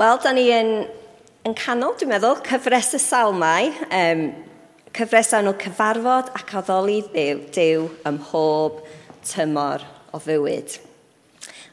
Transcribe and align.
Wel, 0.00 0.16
da 0.16 0.30
ni 0.32 0.46
yn, 0.48 0.70
yn 1.44 1.54
canol, 1.60 1.92
dwi'n 2.00 2.08
meddwl, 2.08 2.38
cyfres 2.46 2.94
y 2.96 3.00
salmau, 3.04 3.66
um, 3.92 4.22
cyfres 4.96 5.34
enw 5.36 5.52
cyfarfod 5.60 6.30
ac 6.38 6.54
addoli 6.56 7.02
ddew, 7.10 7.42
dew 7.52 7.82
ym 8.08 8.16
mhob 8.16 8.78
tymor 9.28 9.84
o 10.16 10.22
fywyd. 10.24 10.78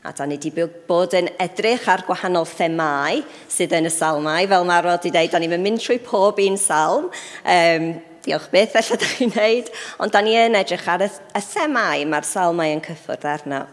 A 0.03 0.11
da 0.11 0.27
ni 0.27 0.35
wedi 0.43 0.67
bod 0.91 1.15
yn 1.15 1.31
edrych 1.39 1.87
ar 1.87 2.03
gwahanol 2.09 2.49
themau 2.51 3.23
sydd 3.47 3.77
yn 3.79 3.87
y 3.87 3.93
salmau. 3.95 4.43
Fel 4.51 4.67
Maro 4.67 4.97
wedi 4.97 5.15
dweud, 5.15 5.31
da 5.31 5.39
ni'n 5.39 5.55
mynd 5.63 5.85
trwy 5.85 6.01
pob 6.03 6.43
un 6.43 6.59
salm. 6.59 7.07
Um, 7.47 7.89
diolch 8.27 8.51
beth 8.51 8.75
efallai 8.75 8.99
da 9.05 9.13
chi'n 9.15 9.35
neud. 9.39 9.71
Ond 10.03 10.11
da 10.11 10.19
ni 10.19 10.35
yn 10.35 10.59
edrych 10.59 10.83
ar 10.91 11.07
y, 11.07 11.13
y 11.31 11.47
themau 11.53 12.03
mae'r 12.11 12.27
salmau 12.27 12.75
yn 12.75 12.83
cyffwrdd 12.91 13.31
arno. 13.37 13.63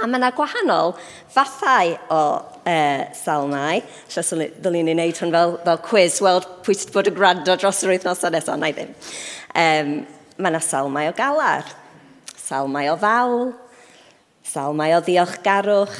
A 0.00 0.06
mae 0.08 0.16
yna 0.16 0.30
gwahanol 0.32 0.94
fathau 1.32 1.90
o 2.12 2.20
e, 2.64 2.76
salnau. 3.16 3.82
Lle 4.14 4.46
ddylwn 4.56 4.86
ni 4.88 4.94
wneud 4.94 5.18
hwn 5.20 5.34
fel, 5.34 5.52
fel 5.66 5.80
quiz, 5.84 6.16
weld 6.24 6.46
pwy 6.64 6.76
sydd 6.78 6.94
bod 6.94 7.10
yn 7.10 7.16
gwrando 7.18 7.56
dros 7.60 7.82
yr 7.84 7.92
wythnos 7.92 8.24
nesaf, 8.32 8.56
na 8.56 8.70
i 8.72 8.76
ddim. 8.76 8.94
Um, 9.52 9.92
mae 10.38 10.52
yna 10.54 10.62
salmau 10.64 11.10
o 11.10 11.14
galar, 11.18 11.68
salmau 12.40 12.88
o 12.94 12.96
fawl, 13.02 13.44
salmau 14.48 14.96
o 14.96 15.02
ddiolchgarwch, 15.04 15.98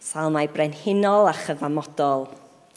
salmau 0.00 0.48
brenhinol 0.54 1.28
a 1.28 1.36
chyfamodol, 1.44 2.30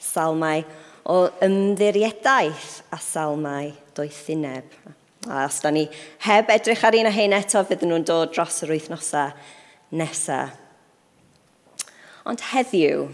salmau 0.04 0.66
o 1.08 1.22
ymddiriadaeth 1.48 2.82
a 2.92 3.00
salmau 3.00 3.72
doethineb. 3.96 4.76
A 5.28 5.46
os 5.48 5.62
da 5.64 5.72
ni 5.72 5.88
heb 6.24 6.52
edrych 6.52 6.84
ar 6.88 6.96
un 7.00 7.08
o 7.08 7.14
hyn 7.16 7.36
eto, 7.36 7.64
fydden 7.68 7.94
nhw'n 7.94 8.06
dod 8.08 8.36
dros 8.36 8.60
yr 8.68 8.76
wythnosau 8.76 9.56
nesaf. 9.92 10.56
Ond 12.28 12.42
heddiw, 12.52 13.06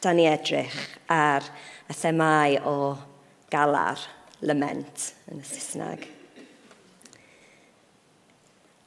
da 0.00 0.14
ni 0.16 0.24
edrych 0.24 0.76
ar 1.12 1.44
y 1.88 1.96
themau 1.96 2.54
o 2.64 2.76
galar, 3.52 4.00
lament 4.40 5.10
yn 5.28 5.42
y 5.42 5.44
Saesneg. 5.44 6.06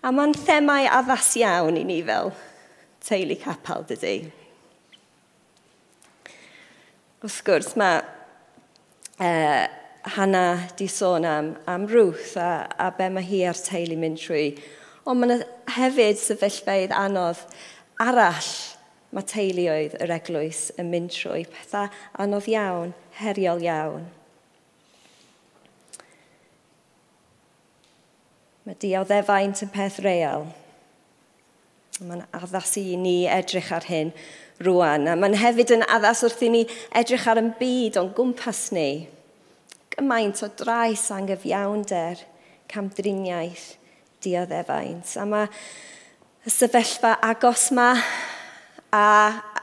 A 0.01 0.10
mae'n 0.10 0.33
themau 0.33 0.88
addas 0.89 1.36
iawn 1.38 1.78
i 1.78 1.83
ni 1.86 2.00
fel 2.07 2.31
teulu 3.06 3.38
capel 3.44 3.86
dydy. 3.92 4.16
Wrth 7.22 7.42
gwrs, 7.45 7.75
mae 7.77 8.01
uh, 9.22 9.68
Hannah 10.16 10.72
di 10.77 10.88
sôn 10.89 11.27
am, 11.30 11.51
am 11.69 11.86
Ruth 11.86 12.34
a, 12.42 12.66
a 12.81 12.89
be 12.98 13.12
mae 13.13 13.27
hi 13.27 13.44
a'r 13.45 13.62
teulu 13.62 14.00
mynd 14.01 14.18
trwy 14.18 14.48
Ond 15.09 15.18
mae 15.18 15.33
yna 15.33 15.38
hefyd 15.75 16.19
sefyllfeidd 16.21 16.94
anodd 16.94 17.42
arall 18.01 18.50
mae 19.12 19.25
teuluoedd 19.27 19.98
yr 20.03 20.13
eglwys 20.15 20.68
yn 20.80 20.92
mynd 20.92 21.12
trwy 21.15 21.44
pethau 21.51 21.89
anodd 22.21 22.48
iawn, 22.51 22.94
heriol 23.18 23.63
iawn. 23.65 24.06
Mae 28.62 28.77
dioddefaint 28.77 29.63
yn 29.65 29.74
peth 29.74 29.98
real. 30.06 30.45
Mae'n 32.01 32.24
addas 32.38 32.75
i 32.77 32.94
ni 32.98 33.25
edrych 33.30 33.74
ar 33.74 33.89
hyn 33.89 34.13
rwan. 34.62 35.09
A 35.09 35.18
mae'n 35.18 35.39
hefyd 35.42 35.74
yn 35.80 35.86
addas 35.89 36.21
wrth 36.27 36.45
i 36.45 36.53
ni 36.53 36.62
edrych 37.01 37.25
ar 37.27 37.42
yn 37.42 37.51
byd 37.57 37.98
o'n 37.98 38.13
gwmpas 38.15 38.68
ni. 38.77 39.09
Gymaint 39.92 40.45
o 40.45 40.53
drais 40.62 41.09
angyfiawnder, 41.12 42.21
camdriniaeth, 42.71 43.81
dioddefaint. 44.24 45.16
A 45.20 45.26
mae 45.28 45.50
y 46.46 46.54
sefyllfa 46.54 47.18
agos 47.26 47.70
ma 47.78 47.92
a 48.92 49.06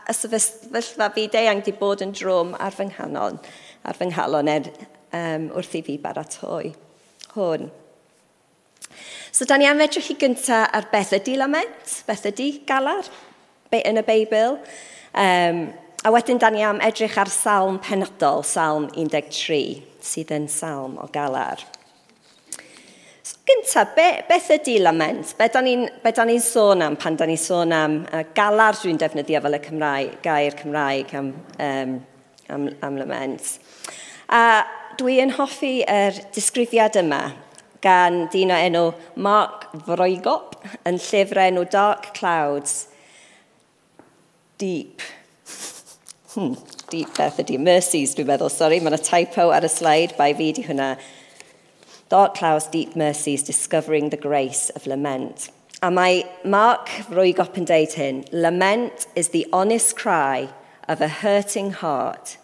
y 0.08 0.14
sefyllfa 0.16 1.10
fi 1.14 1.26
deang 1.32 1.64
di 1.64 1.74
bod 1.76 2.04
yn 2.04 2.14
drwm 2.16 2.54
ar 2.58 2.74
fy 2.76 2.88
nghalon, 2.90 3.40
ar 3.84 3.98
fy 3.98 4.08
nghalon 4.10 4.52
er, 4.52 4.70
um, 5.12 5.48
wrth 5.58 5.76
i 5.78 5.82
fi 5.84 5.98
baratoi 6.02 6.72
hwn. 7.34 7.68
So, 9.32 9.44
da 9.44 9.58
ni 9.58 9.68
am 9.68 9.80
edrych 9.84 10.10
i 10.14 10.16
gyntaf 10.18 10.70
ar 10.74 10.88
beth 10.92 11.12
ydy 11.18 11.36
lament, 11.38 11.98
beth 12.08 12.24
ydy 12.30 12.48
galar 12.66 13.06
yn 13.70 14.00
y 14.00 14.04
Beibl. 14.06 14.56
Um, 15.12 15.68
a 16.06 16.12
wedyn 16.14 16.40
da 16.40 16.50
ni 16.50 16.62
am 16.64 16.80
edrych 16.84 17.18
ar 17.20 17.30
salm 17.30 17.78
penodol, 17.84 18.44
salm 18.46 18.88
13, 18.96 19.82
sydd 20.00 20.32
yn 20.34 20.48
salm 20.50 20.96
o 21.02 21.08
galar. 21.12 21.62
Gyntaf, 23.48 23.94
be, 23.96 24.06
beth 24.28 24.48
ydy 24.54 24.78
lament? 24.80 25.34
Be 25.36 25.48
da 25.52 25.60
ni'n 25.64 25.84
ni 26.28 26.36
sôn 26.40 26.84
am 26.84 26.96
pan 26.96 27.16
da 27.16 27.26
ni'n 27.28 27.40
sôn 27.40 27.72
am 27.76 27.98
uh, 28.12 28.22
galar 28.36 28.76
dwi'n 28.78 29.00
defnyddio 29.00 29.42
fel 29.44 29.56
y 29.58 29.60
Cymraeg, 29.64 30.14
gair 30.24 30.56
Cymraeg 30.56 31.12
am, 31.18 31.32
um, 31.60 31.92
am, 32.48 32.68
am 32.84 32.96
lament? 33.00 33.50
A 34.32 34.64
dwi 35.00 35.18
yn 35.24 35.34
hoffi 35.36 35.82
yr 35.84 36.16
disgrifiad 36.36 36.96
yma 37.00 37.20
gan 37.84 38.24
dyn 38.32 38.54
o 38.54 38.62
enw 38.68 38.86
Mark 39.28 39.68
Vroigop 39.86 40.56
yn 40.88 40.96
llyfr 41.02 41.44
enw 41.48 41.66
Dark 41.72 42.12
Clouds. 42.16 42.86
Deep. 44.58 45.04
Hmm, 46.32 46.56
deep 46.90 47.12
beth 47.16 47.38
ydy. 47.44 47.60
Mercies, 47.60 48.16
dwi'n 48.16 48.28
meddwl, 48.32 48.50
sori. 48.52 48.80
Mae 48.80 48.92
yna 48.94 49.04
typo 49.04 49.50
ar 49.54 49.68
y 49.68 49.72
slide, 49.72 50.16
bai 50.18 50.32
fi 50.38 50.52
di 50.56 50.64
hwnna. 50.66 50.94
Dark 52.08 52.34
clouds, 52.34 52.66
deep 52.66 52.96
mercies, 52.96 53.42
discovering 53.42 54.08
the 54.10 54.16
grace 54.16 54.70
of 54.70 54.86
lament. 54.86 55.50
A 55.82 55.90
mae 55.90 56.24
Mark 56.44 56.88
rwy 57.12 57.34
gop 57.36 57.58
yn 57.60 57.68
deud 57.68 57.92
hyn, 57.94 58.24
lament 58.32 59.06
is 59.14 59.28
the 59.28 59.46
honest 59.52 59.94
cry 59.94 60.48
of 60.88 61.00
a 61.00 61.08
hurting 61.20 61.70
heart, 61.70 62.38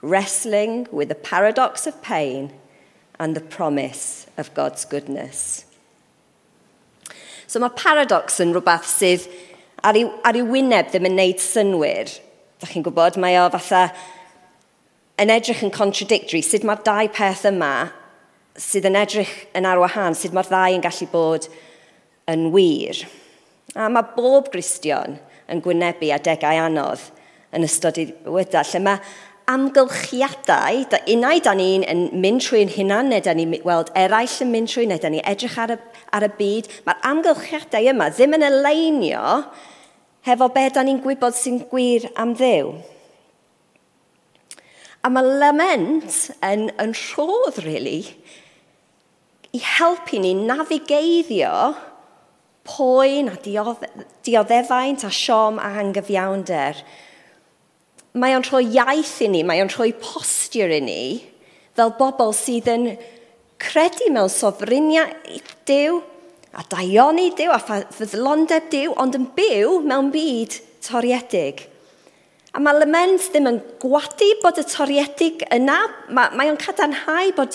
wrestling 0.00 0.88
with 0.90 1.08
the 1.08 1.14
paradox 1.14 1.86
of 1.86 2.00
pain 2.02 2.50
and 3.20 3.36
the 3.36 3.40
promise 3.40 4.26
of 4.38 4.52
God's 4.54 4.84
goodness. 4.84 5.66
So 7.46 7.60
mae 7.60 7.76
paradox 7.76 8.40
yn 8.40 8.56
rhywbeth 8.56 8.88
sydd 8.88 9.28
ar 9.84 10.00
ei, 10.00 10.08
ar 10.24 10.38
ei 10.38 10.48
wyneb 10.48 10.90
ddim 10.90 11.06
yn 11.10 11.16
neud 11.20 11.44
synwyr. 11.44 12.16
Da 12.58 12.68
chi'n 12.72 12.84
gwybod, 12.86 13.20
mae 13.20 13.36
o 13.38 13.46
fatha 13.52 13.90
yn 15.20 15.32
edrych 15.34 15.62
yn 15.66 15.74
contradictory, 15.74 16.40
sut 16.40 16.64
mae'r 16.64 16.82
dau 16.86 17.10
peth 17.12 17.46
yma 17.50 17.90
sydd 18.60 18.90
yn 18.90 18.98
edrych 19.00 19.32
yn 19.56 19.68
arwahan, 19.68 20.16
sydd 20.16 20.34
mae'r 20.36 20.50
ddau 20.50 20.76
yn 20.76 20.84
gallu 20.84 21.08
bod 21.12 21.48
yn 22.30 22.50
wir. 22.54 23.00
A 23.78 23.88
mae 23.88 24.12
bob 24.16 24.50
Gristion 24.52 25.16
yn 25.50 25.62
gwynebu 25.64 26.12
adegau 26.14 26.60
anodd 26.66 27.02
yn 27.56 27.66
ystod 27.66 27.98
i 27.98 28.06
wyda, 28.30 28.62
lle 28.66 28.82
mae 28.84 29.00
amgylchiadau, 29.50 30.84
da 30.92 31.00
unau 31.10 31.40
da 31.42 31.54
ni'n 31.58 31.84
yn 31.90 32.04
mynd 32.22 32.44
trwy'n 32.44 32.70
hunan, 32.76 33.10
neu 33.10 33.22
da 33.24 33.34
ni'n 33.34 33.56
weld 33.66 33.90
eraill 33.98 34.36
yn 34.44 34.52
mynd 34.52 34.70
trwy, 34.70 34.86
neu 34.86 35.00
da 35.02 35.10
ni'n 35.10 35.26
edrych 35.26 35.58
ar 35.58 35.74
y, 35.74 35.78
ar 36.14 36.26
y 36.26 36.30
byd, 36.38 36.70
mae'r 36.86 37.02
amgylchiadau 37.10 37.90
yma 37.90 38.10
ddim 38.14 38.38
yn 38.38 38.46
eleinio 38.46 39.24
hefo 40.28 40.50
be 40.54 40.68
da 40.70 40.84
ni'n 40.86 41.02
gwybod 41.02 41.34
sy'n 41.34 41.64
gwir 41.70 42.06
am 42.20 42.36
ddew. 42.38 42.74
A 45.00 45.08
mae 45.08 45.24
lament 45.40 46.26
yn, 46.44 46.68
yn 46.76 46.92
rhodd, 46.92 47.62
really, 47.64 48.04
i 49.56 49.60
helpu 49.64 50.20
ni 50.22 50.34
nafigeiddio 50.34 51.52
poen 52.66 53.30
a 53.32 53.36
dioddefaint 53.42 55.04
a 55.04 55.10
siom 55.14 55.58
a 55.58 55.72
hangyfiawnder. 55.78 56.82
Mae 58.20 58.34
o'n 58.36 58.46
rhoi 58.46 58.66
iaith 58.74 59.16
i 59.24 59.30
ni, 59.30 59.42
mae 59.46 59.62
o'n 59.62 59.72
rhoi 59.72 59.92
postur 60.02 60.70
i 60.74 60.80
ni, 60.82 61.02
fel 61.78 61.94
bobl 61.98 62.34
sydd 62.36 62.70
yn 62.70 62.86
credu 63.60 64.10
mewn 64.14 64.30
sofriniaeth 64.32 65.56
Dyw 65.68 66.00
a 66.58 66.64
daioni 66.70 67.28
Dyw 67.38 67.52
a 67.54 67.60
ffyddlondeb 67.62 68.70
Dyw, 68.72 68.94
ond 68.98 69.18
yn 69.18 69.28
byw 69.36 69.80
mewn 69.86 70.10
byd 70.14 70.56
toriedig. 70.86 71.66
A 72.50 72.58
mae 72.58 72.80
lament 72.80 73.28
ddim 73.30 73.46
yn 73.46 73.60
gwadu 73.82 74.30
bod 74.42 74.58
y 74.58 74.64
toriedig 74.66 75.44
yna, 75.54 75.78
mae, 76.10 76.34
mae 76.34 76.50
o'n 76.50 76.58
cadarnhau 76.58 77.30
bod 77.36 77.54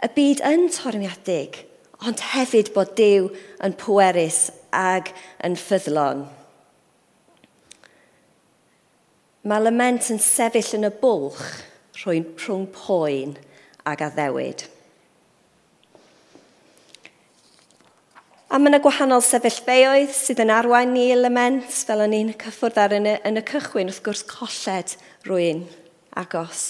y 0.00 0.08
byd 0.16 0.42
yn 0.48 0.68
tormiadig, 0.72 1.62
ond 2.00 2.22
hefyd 2.32 2.72
bod 2.74 2.94
Dyw 2.96 3.28
yn 3.64 3.76
pwerus 3.80 4.48
ag 4.72 5.12
yn 5.44 5.58
ffyddlon. 5.60 6.24
Mae 9.44 9.64
lament 9.64 10.10
yn 10.12 10.20
sefyll 10.20 10.74
yn 10.76 10.88
y 10.88 10.92
bwlch 11.00 11.44
rwy'n 12.00 12.26
rhwng 12.40 12.66
poen 12.74 13.36
ag 13.88 14.04
addewid. 14.04 14.66
A 18.50 18.58
mae 18.58 18.72
yna 18.72 18.80
gwahanol 18.82 19.22
sefyllfeoedd 19.22 20.10
sydd 20.10 20.40
yn 20.42 20.50
arwain 20.50 20.90
ni 20.90 21.06
i 21.12 21.16
lament, 21.16 21.68
fel 21.70 22.02
o'n 22.02 22.16
i'n 22.16 22.32
cyffwrdd 22.40 22.80
ar 22.82 22.96
yn 22.96 23.06
y, 23.06 23.12
yn 23.28 23.38
y 23.38 23.44
cychwyn, 23.46 23.92
wrth 23.92 24.02
gwrs 24.08 24.24
colled 24.26 24.96
rwy'n 25.28 25.62
agos 26.18 26.64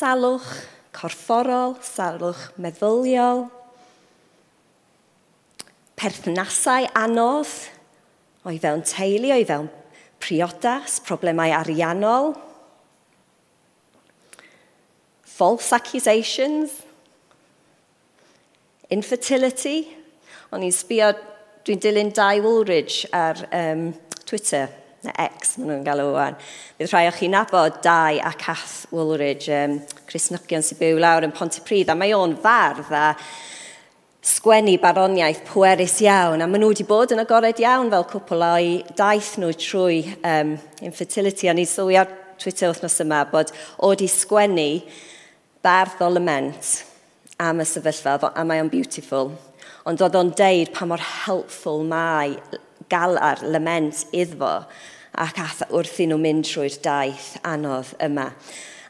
salwch 0.00 0.48
corfforol, 0.96 1.74
salwch 1.84 2.46
meddyliol, 2.60 3.44
perthnasau 6.00 6.88
anodd, 6.96 7.50
o'i 8.48 8.56
fewn 8.62 8.80
teulu, 8.88 9.34
o'i 9.34 9.44
fewn 9.44 9.68
priodas, 10.20 10.98
problemau 11.04 11.52
ariannol, 11.52 12.32
false 15.28 15.72
accusations, 15.76 16.80
infertility. 18.90 19.84
O'n 20.50 20.64
i'n 20.66 20.74
sbio, 20.74 21.12
dwi'n 21.64 21.84
dilyn 21.84 22.16
Di 22.16 22.40
Woolridge 22.42 23.04
ar 23.14 23.44
um, 23.52 23.90
Twitter, 24.24 24.66
neu 25.06 25.14
X 25.16 25.56
maen 25.58 25.70
nhw'n 25.70 25.84
galw 25.86 26.10
o'n. 26.12 26.36
Bydd 26.78 26.90
rhai 26.92 27.06
o 27.08 27.14
chi'n 27.16 27.32
nabod 27.32 27.78
dau 27.84 28.18
a 28.20 28.32
Cath 28.36 28.84
Woolridge, 28.92 29.48
um, 29.54 29.78
Chris 30.04 30.28
Cresnogion 30.28 30.64
sy'n 30.64 30.80
byw 30.80 31.00
lawr 31.00 31.26
yn 31.28 31.34
Pontypridd, 31.36 31.92
a 31.92 31.96
mae 31.96 32.12
o'n 32.16 32.36
fardd 32.42 32.92
a 32.92 33.14
sgwennu 34.30 34.76
baroniaeth 34.82 35.46
pwerus 35.48 35.96
iawn, 36.04 36.44
a 36.44 36.48
maen 36.48 36.60
nhw 36.60 36.72
wedi 36.74 36.84
bod 36.88 37.14
yn 37.14 37.22
agored 37.22 37.62
iawn 37.64 37.92
fel 37.92 38.08
cwpl 38.12 38.46
o'i 38.50 38.72
daith 38.98 39.34
nhw 39.40 39.54
trwy 39.56 40.02
um, 40.20 40.56
infertility, 40.84 41.48
a 41.48 41.56
ni 41.56 41.64
sylwi 41.68 41.96
ar 42.00 42.10
Twitter 42.40 42.72
wythnos 42.72 43.00
yma 43.04 43.24
bod 43.32 43.52
o 43.80 43.94
di 43.96 44.08
sgwennu 44.08 44.70
bardd 45.64 46.00
o 46.04 46.08
lament 46.12 46.74
am 47.40 47.64
y 47.64 47.68
sefyllfa, 47.68 48.34
a 48.36 48.44
mae 48.44 48.60
o'n 48.60 48.72
beautiful. 48.72 49.32
Ond 49.88 50.02
oedd 50.04 50.16
o'n 50.20 50.34
deud 50.36 50.74
pa 50.76 50.84
mor 50.84 51.00
helpful 51.24 51.80
mae 51.88 52.36
gael 52.90 53.18
ar 53.20 53.42
lament 53.46 54.04
iddo 54.12 54.54
ac 55.20 55.38
ath 55.42 55.62
wrthyn 55.70 56.12
nhw 56.12 56.20
mynd 56.22 56.46
trwy'r 56.48 56.76
daith 56.84 57.32
anodd 57.46 57.94
yma. 58.02 58.30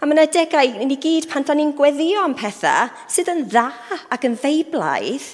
A 0.01 0.09
mae 0.09 0.17
yna 0.17 0.27
degau 0.33 0.87
ni 0.89 0.97
gyd 1.01 1.29
pan 1.29 1.45
da 1.45 1.57
ni'n 1.57 1.75
gweddio 1.77 2.23
am 2.25 2.37
pethau 2.39 2.89
sydd 3.11 3.29
yn 3.33 3.45
dda 3.51 3.67
ac 4.13 4.25
yn 4.29 4.39
ddeiblaid, 4.41 5.27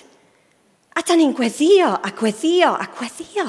a 0.97 1.03
da 1.07 1.15
ni'n 1.15 1.35
gweddio 1.37 1.93
a 2.01 2.11
gweddio 2.17 2.73
a 2.75 2.89
gweddio. 2.97 3.47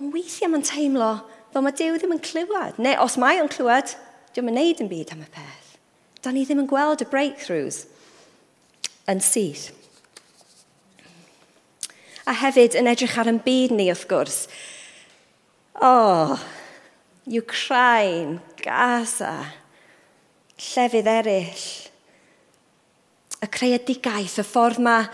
Ond 0.00 0.14
weithiau 0.14 0.52
mae'n 0.52 0.64
teimlo 0.64 1.10
fel 1.50 1.64
mae 1.66 1.74
Dyw 1.76 1.98
ddim 1.98 2.14
yn 2.14 2.22
clywed, 2.24 2.78
neu 2.78 2.94
os 3.02 3.18
mae 3.20 3.40
o'n 3.42 3.50
clywed, 3.50 3.96
diwm 4.36 4.52
yn 4.52 4.58
neud 4.60 4.84
yn 4.84 4.90
byd 4.92 5.10
am 5.14 5.24
y 5.24 5.28
peth. 5.34 5.74
Da 6.22 6.30
ni 6.32 6.44
ddim 6.46 6.62
yn 6.62 6.70
gweld 6.70 7.02
y 7.02 7.08
breakthroughs 7.10 7.82
yn 9.10 9.22
syth 9.24 9.70
a 12.30 12.34
hefyd 12.38 12.76
yn 12.78 12.86
edrych 12.90 13.16
ar 13.18 13.28
yn 13.30 13.40
byd 13.42 13.74
ni 13.74 13.88
wrth 13.90 14.06
gwrs. 14.10 14.44
O, 15.80 15.90
oh, 15.90 16.42
Ukraine, 17.26 18.38
Gaza, 18.62 19.32
llefydd 20.60 21.10
eraill. 21.10 21.66
Y 23.40 23.48
creadigaeth, 23.50 24.38
y 24.42 24.46
ffordd 24.46 24.78
mae 24.84 25.08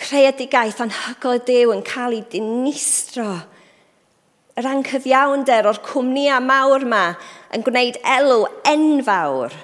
creadigaeth 0.00 0.80
anhygol 0.84 1.40
y 1.40 1.44
Dyw 1.50 1.74
yn 1.74 1.84
cael 1.84 2.16
ei 2.16 2.24
dinistro. 2.32 3.28
Yr 4.54 4.70
anghyfiawnder 4.70 5.68
o'r 5.68 5.82
cwmnïau 5.84 6.40
mawr 6.46 6.86
yma 6.86 7.04
yn 7.52 7.64
gwneud 7.66 7.98
elw 8.16 8.46
enfawr. 8.70 9.56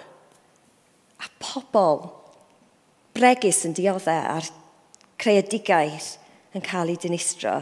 A 1.22 1.28
pobl 1.40 2.08
bregus 3.16 3.62
yn 3.68 3.76
dioddau 3.78 4.34
ar 4.40 4.50
creadigaeth 5.20 6.16
yn 6.54 6.64
cael 6.64 6.92
ei 6.92 6.98
dinistro. 7.00 7.60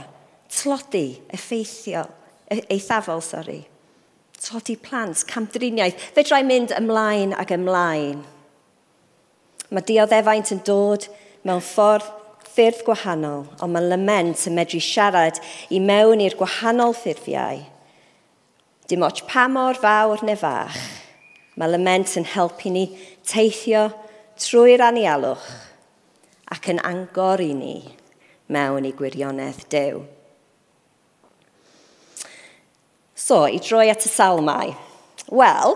Tlodi, 0.48 1.18
effeithiol, 1.34 2.08
e-, 2.48 2.64
eithafol, 2.72 3.20
sori. 3.24 3.60
Tlodi 4.38 4.78
plant, 4.80 5.24
camdriniaeth. 5.28 6.12
Fe 6.14 6.24
drai 6.24 6.44
mynd 6.46 6.72
ymlaen 6.76 7.34
ac 7.36 7.52
ymlaen. 7.56 8.22
Mae 9.68 9.84
dioddefaint 9.84 10.54
yn 10.54 10.62
dod 10.64 11.08
mewn 11.44 11.60
ffordd 11.64 12.06
ffyrdd 12.48 12.80
gwahanol, 12.86 13.44
ond 13.62 13.74
mae 13.74 13.84
lament 13.84 14.46
yn 14.48 14.56
medru 14.56 14.80
siarad 14.82 15.36
i 15.70 15.78
mewn 15.78 16.22
i'r 16.24 16.34
gwahanol 16.38 16.96
ffurfiau. 16.96 17.60
Dim 18.88 19.04
ots 19.04 19.22
pa 19.28 19.44
mor 19.52 19.78
fawr 19.78 20.24
neu 20.24 20.38
fach, 20.40 20.80
mae 21.60 21.70
lament 21.70 22.16
yn 22.18 22.26
helpu 22.32 22.72
ni 22.72 22.88
teithio 23.28 23.84
trwy'r 24.40 24.88
anialwch 24.88 25.46
ac 26.56 26.72
yn 26.72 26.80
angor 26.88 27.44
i 27.44 27.52
ni 27.54 27.76
mewn 28.52 28.86
i 28.88 28.92
gwirionedd 28.96 29.64
dew. 29.72 30.02
So, 33.18 33.44
i 33.50 33.58
droi 33.60 33.88
at 33.92 34.06
y 34.06 34.10
salmau. 34.10 34.72
Wel, 35.28 35.74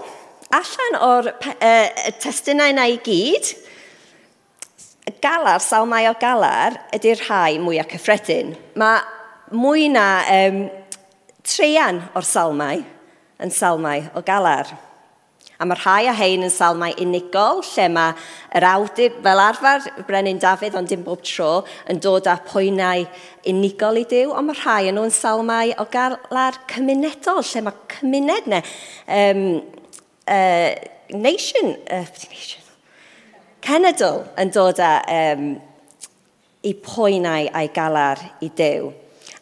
allan 0.57 0.99
o'r 1.05 1.33
uh, 1.35 2.07
testunau 2.23 2.73
na 2.73 2.87
i 2.89 2.97
gyd, 3.05 3.51
y 5.09 5.13
galar, 5.25 5.61
salmau 5.61 6.07
o 6.09 6.15
galar, 6.21 6.79
ydy'r 6.97 7.27
rhai 7.27 7.59
mwyaf 7.61 7.91
cyffredin. 7.93 8.55
Mae 8.81 9.03
mwy 9.53 9.91
na 9.93 10.07
um, 10.33 10.63
treian 11.45 12.01
o'r 12.17 12.25
salmau 12.25 12.81
yn 13.43 13.53
salmau 13.53 14.07
o 14.17 14.23
galar. 14.25 14.71
A 15.63 15.65
mae 15.65 15.79
rhai 15.79 16.09
a 16.11 16.13
hein 16.19 16.43
yn 16.43 16.51
salmau 16.51 16.91
unigol, 16.99 17.61
lle 17.63 17.85
mae 17.95 18.15
yr 18.59 18.65
awdur, 18.67 19.13
fel 19.23 19.43
arfer 19.45 19.85
Brenin 20.09 20.41
Dafydd, 20.43 20.75
ond 20.75 20.91
dim 20.91 21.05
bob 21.07 21.23
tro, 21.23 21.61
yn 21.87 22.01
dod 22.03 22.27
â 22.27 22.35
pwynau 22.49 23.05
unigol 23.47 24.01
i 24.01 24.03
Dyw, 24.11 24.33
ond 24.35 24.49
mae 24.49 24.59
rhai 24.59 24.91
yn 24.91 24.99
nhw'n 24.99 25.15
salmau 25.15 25.71
o 25.79 25.87
galar 25.93 26.59
cymunedol, 26.73 27.45
lle 27.47 27.63
mae 27.69 27.79
cymuned 27.95 28.51
neu 28.51 28.73
um, 29.21 29.45
uh, 30.35 30.73
nation, 31.15 31.77
uh, 31.95 32.11
nation, 32.33 32.67
cenedl 33.63 34.25
yn 34.43 34.51
dod 34.59 34.83
â 34.83 34.97
um, 35.15 35.53
i 36.67 36.75
pwynau 36.89 37.53
a'i 37.55 37.71
galar 37.71 38.19
i 38.43 38.51
Dyw. 38.51 38.91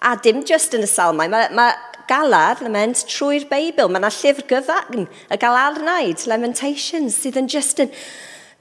A 0.05 0.19
dim 0.21 0.45
just 0.45 0.77
yn 0.77 0.85
y 0.85 0.89
salmau, 0.89 1.33
mae, 1.33 1.49
mae 1.57 1.89
galar 2.11 2.61
lament 2.64 3.05
trwy'r 3.07 3.47
Beibl. 3.50 3.88
Mae 3.88 4.02
yna 4.02 4.11
llyfr 4.14 4.49
gyfan 4.50 5.07
y 5.07 5.38
galarnaid, 5.40 6.26
Lamentations, 6.31 7.21
sydd 7.23 7.38
yn 7.40 7.49
just 7.50 7.81
yn 7.83 7.95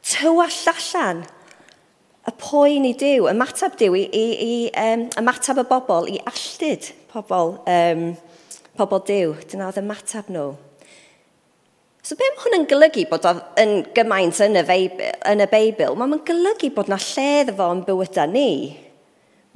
tywall 0.05 0.61
allan 0.71 1.25
y 2.29 2.33
poen 2.37 2.85
i 2.87 2.93
diw, 2.97 3.27
y 3.29 3.35
matab 3.37 3.77
diw, 3.79 3.95
i, 3.97 4.05
i, 4.13 4.25
i 4.45 4.55
um, 4.77 5.05
y 5.17 5.25
matab 5.25 5.61
y 5.61 5.65
bobl, 5.69 6.09
i 6.11 6.19
alltud 6.29 6.89
pobl, 7.09 7.55
um, 7.69 8.09
pobl 8.77 9.05
diw. 9.07 9.37
Dyna 9.49 9.69
oedd 9.69 9.79
y 9.81 9.85
matab 9.87 10.29
nhw. 10.33 10.49
So 12.05 12.15
be 12.17 12.25
mae 12.25 12.41
hwn 12.43 12.57
yn 12.61 12.67
golygu 12.69 13.05
bod 13.09 13.25
oedd 13.27 13.41
yn 13.59 13.73
gymaint 13.93 14.39
yn 14.45 14.57
y, 14.61 14.65
Beibl, 14.65 15.09
yn 15.29 15.43
y 15.43 15.47
Beibl? 15.51 15.97
Mae 15.97 16.09
o'n 16.09 16.23
golygu 16.25 16.71
bod 16.75 16.91
na 16.91 16.97
lle 17.01 17.27
iddo 17.43 17.55
fo 17.57 17.71
yn 17.75 17.83
bywydau 17.87 18.31
ni. 18.31 18.51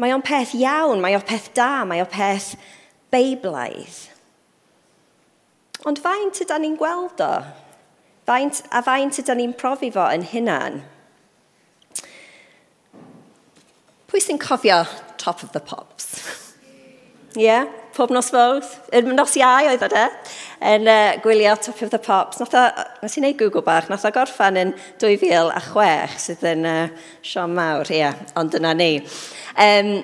Mae 0.02 0.14
o'n 0.16 0.26
peth 0.26 0.56
iawn, 0.58 1.02
mae 1.02 1.16
o'n 1.18 1.26
peth 1.26 1.52
da, 1.56 1.84
mae 1.88 2.02
o'n 2.04 2.10
peth 2.12 2.54
Beiblaidd. 3.14 4.00
Ond 5.88 6.00
faint 6.00 6.40
ydyn 6.42 6.64
ni'n 6.64 6.80
gweld 6.80 7.22
o? 7.24 7.34
Faint, 8.28 8.62
a 8.72 8.80
faint 8.86 9.20
ydyn 9.20 9.42
ni'n 9.42 9.56
profi 9.60 9.92
fo 9.92 10.06
yn 10.16 10.24
hunan? 10.32 10.80
Pwy 14.08 14.22
sy'n 14.24 14.40
cofio 14.40 14.84
Top 15.20 15.44
of 15.44 15.52
the 15.52 15.60
Pops? 15.60 16.08
Ie, 17.34 17.48
yeah, 17.48 17.68
pob 17.96 18.12
nos 18.14 18.30
fawr. 18.34 18.64
Nos 19.10 19.36
iau 19.40 19.68
oedd 19.72 19.84
o 19.84 19.90
de, 19.92 20.04
yn 20.74 20.88
uh, 20.88 21.16
gwylio 21.24 21.56
Top 21.60 21.82
of 21.82 21.92
the 21.92 22.00
Pops. 22.00 22.40
Nath 22.40 22.56
o, 22.56 22.64
nes 23.04 23.18
i 23.18 23.24
wneud 23.24 23.40
Google 23.40 23.66
bach, 23.66 23.90
nath 23.92 24.06
o 24.08 24.14
gorffan 24.14 24.60
yn 24.62 24.76
2006, 25.02 26.28
sydd 26.30 26.46
yn 26.54 26.68
uh, 26.70 27.08
Sean 27.26 27.58
Mawr, 27.58 27.90
ie, 27.90 28.04
yeah, 28.04 28.22
ond 28.40 28.54
dyna 28.54 28.76
ni. 28.78 28.92
Um, 29.60 29.96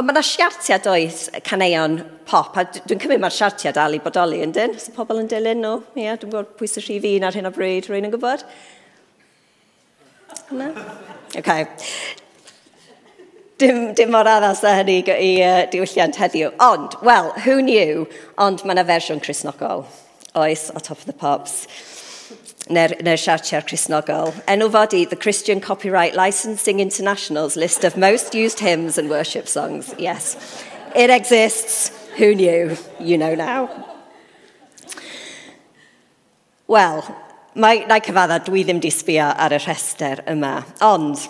Ond 0.00 0.08
mae 0.08 0.14
yna 0.16 0.20
siartiad 0.24 0.86
does 0.86 1.26
caneuon 1.44 1.98
pop, 2.24 2.54
a 2.56 2.62
dwi'n 2.64 3.02
cymryd 3.02 3.20
mae'r 3.20 3.34
siartiad 3.36 3.74
dal 3.76 3.92
i 3.92 3.98
bodoli 4.00 4.38
yn 4.40 4.54
dyn. 4.56 4.72
Os 4.72 4.86
y 4.88 4.94
pobl 4.94 5.18
yn 5.20 5.26
dilyn 5.28 5.60
nhw, 5.60 5.74
ie, 5.92 6.06
yeah, 6.06 6.16
dwi'n 6.16 6.30
gwybod 6.32 6.54
pwy 6.56 6.68
sy'n 6.72 6.86
rhif 6.86 7.04
un 7.10 7.26
ar 7.28 7.36
hyn 7.36 7.48
o 7.50 7.52
bryd, 7.52 7.90
rwy'n 7.90 8.08
yn 8.08 8.14
gwybod. 8.14 8.46
Yna. 10.56 10.70
OK. 11.36 11.50
Dim, 13.60 13.82
dim 13.92 14.16
mor 14.16 14.32
addas 14.32 14.64
na 14.64 14.72
hynny 14.78 15.02
i 15.04 15.30
uh, 15.44 15.66
diwylliant 15.68 16.16
heddiw. 16.16 16.48
Ond, 16.64 16.96
well, 17.04 17.34
who 17.44 17.60
knew? 17.60 18.06
Ond 18.40 18.64
mae 18.64 18.78
yna 18.78 18.88
fersiwn 18.88 19.20
Cresnogol. 19.20 19.84
Oes, 20.32 20.70
o 20.72 20.80
top 20.80 20.96
of 20.96 21.04
the 21.04 21.12
pops 21.12 21.66
neu'r 22.70 22.94
neu 23.02 23.18
siartiau'r 23.18 23.66
Cresnogol. 23.66 24.32
NLVD, 24.46 25.08
the 25.10 25.16
Christian 25.16 25.60
Copyright 25.60 26.14
Licensing 26.14 26.80
International's 26.80 27.56
list 27.56 27.84
of 27.84 27.96
most 27.96 28.34
used 28.34 28.60
hymns 28.60 28.98
and 28.98 29.10
worship 29.10 29.48
songs. 29.48 29.94
Yes, 29.98 30.36
it 30.94 31.10
exists. 31.10 31.90
Who 32.16 32.34
knew? 32.34 32.76
You 32.98 33.18
know 33.18 33.34
now. 33.34 33.68
Wel, 36.66 37.02
mae, 37.54 37.84
na 37.90 37.98
cyfadda, 37.98 38.38
dwi 38.46 38.62
ddim 38.62 38.78
di 38.82 38.92
sbio 38.94 39.32
ar 39.34 39.54
y 39.56 39.58
rhestr 39.58 40.22
yma. 40.30 40.60
Ond, 40.86 41.24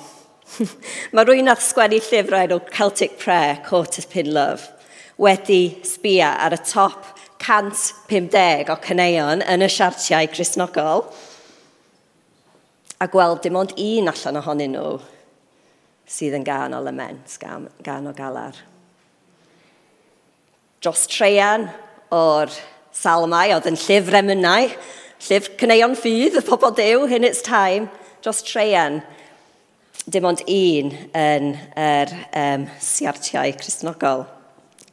mae 1.16 1.25
rwy'n 1.25 1.49
ath 1.49 1.64
sgwennu 1.64 2.02
llyfrau 2.04 2.52
o 2.56 2.61
Celtic 2.75 3.16
Prayer, 3.23 3.56
Court 3.64 3.97
of 3.97 4.11
Pin 4.12 4.28
Love, 4.35 4.68
wedi 5.16 5.78
sbio 5.87 6.28
ar 6.28 6.56
y 6.56 6.61
top 6.61 7.16
150 7.40 8.68
o 8.68 8.76
caneuon 8.85 9.40
yn 9.49 9.64
y 9.64 9.70
siartiau 9.73 10.28
Cresnogol 10.35 11.06
a 13.00 13.09
gweld 13.09 13.40
dim 13.42 13.57
ond 13.57 13.73
un 13.80 14.11
allan 14.12 14.38
ohonyn 14.40 14.75
nhw 14.76 14.99
sydd 16.11 16.37
yn 16.37 16.45
gan 16.45 16.75
o 16.75 16.80
lament, 16.85 17.37
gan, 17.40 17.69
gan 17.87 18.09
o 18.11 18.12
galar. 18.16 18.57
Dros 20.83 21.07
treian 21.09 21.69
o'r 22.12 22.52
salmau 22.97 23.54
oedd 23.54 23.69
yn 23.71 23.78
llyfr 23.78 24.19
emynau, 24.21 24.69
llyfr 25.28 25.57
cyneuon 25.61 25.97
ffydd 25.97 26.40
y 26.40 26.45
pobl 26.45 26.75
dew, 26.76 27.07
hyn 27.09 27.28
it's 27.28 27.45
time, 27.47 27.88
dros 28.25 28.42
treian, 28.45 29.00
dim 30.11 30.26
ond 30.26 30.42
un 30.50 30.92
yn 31.16 31.54
yr 31.78 32.14
um, 32.42 32.69
siartiau 32.83 33.54
Cresnogol. 33.61 34.26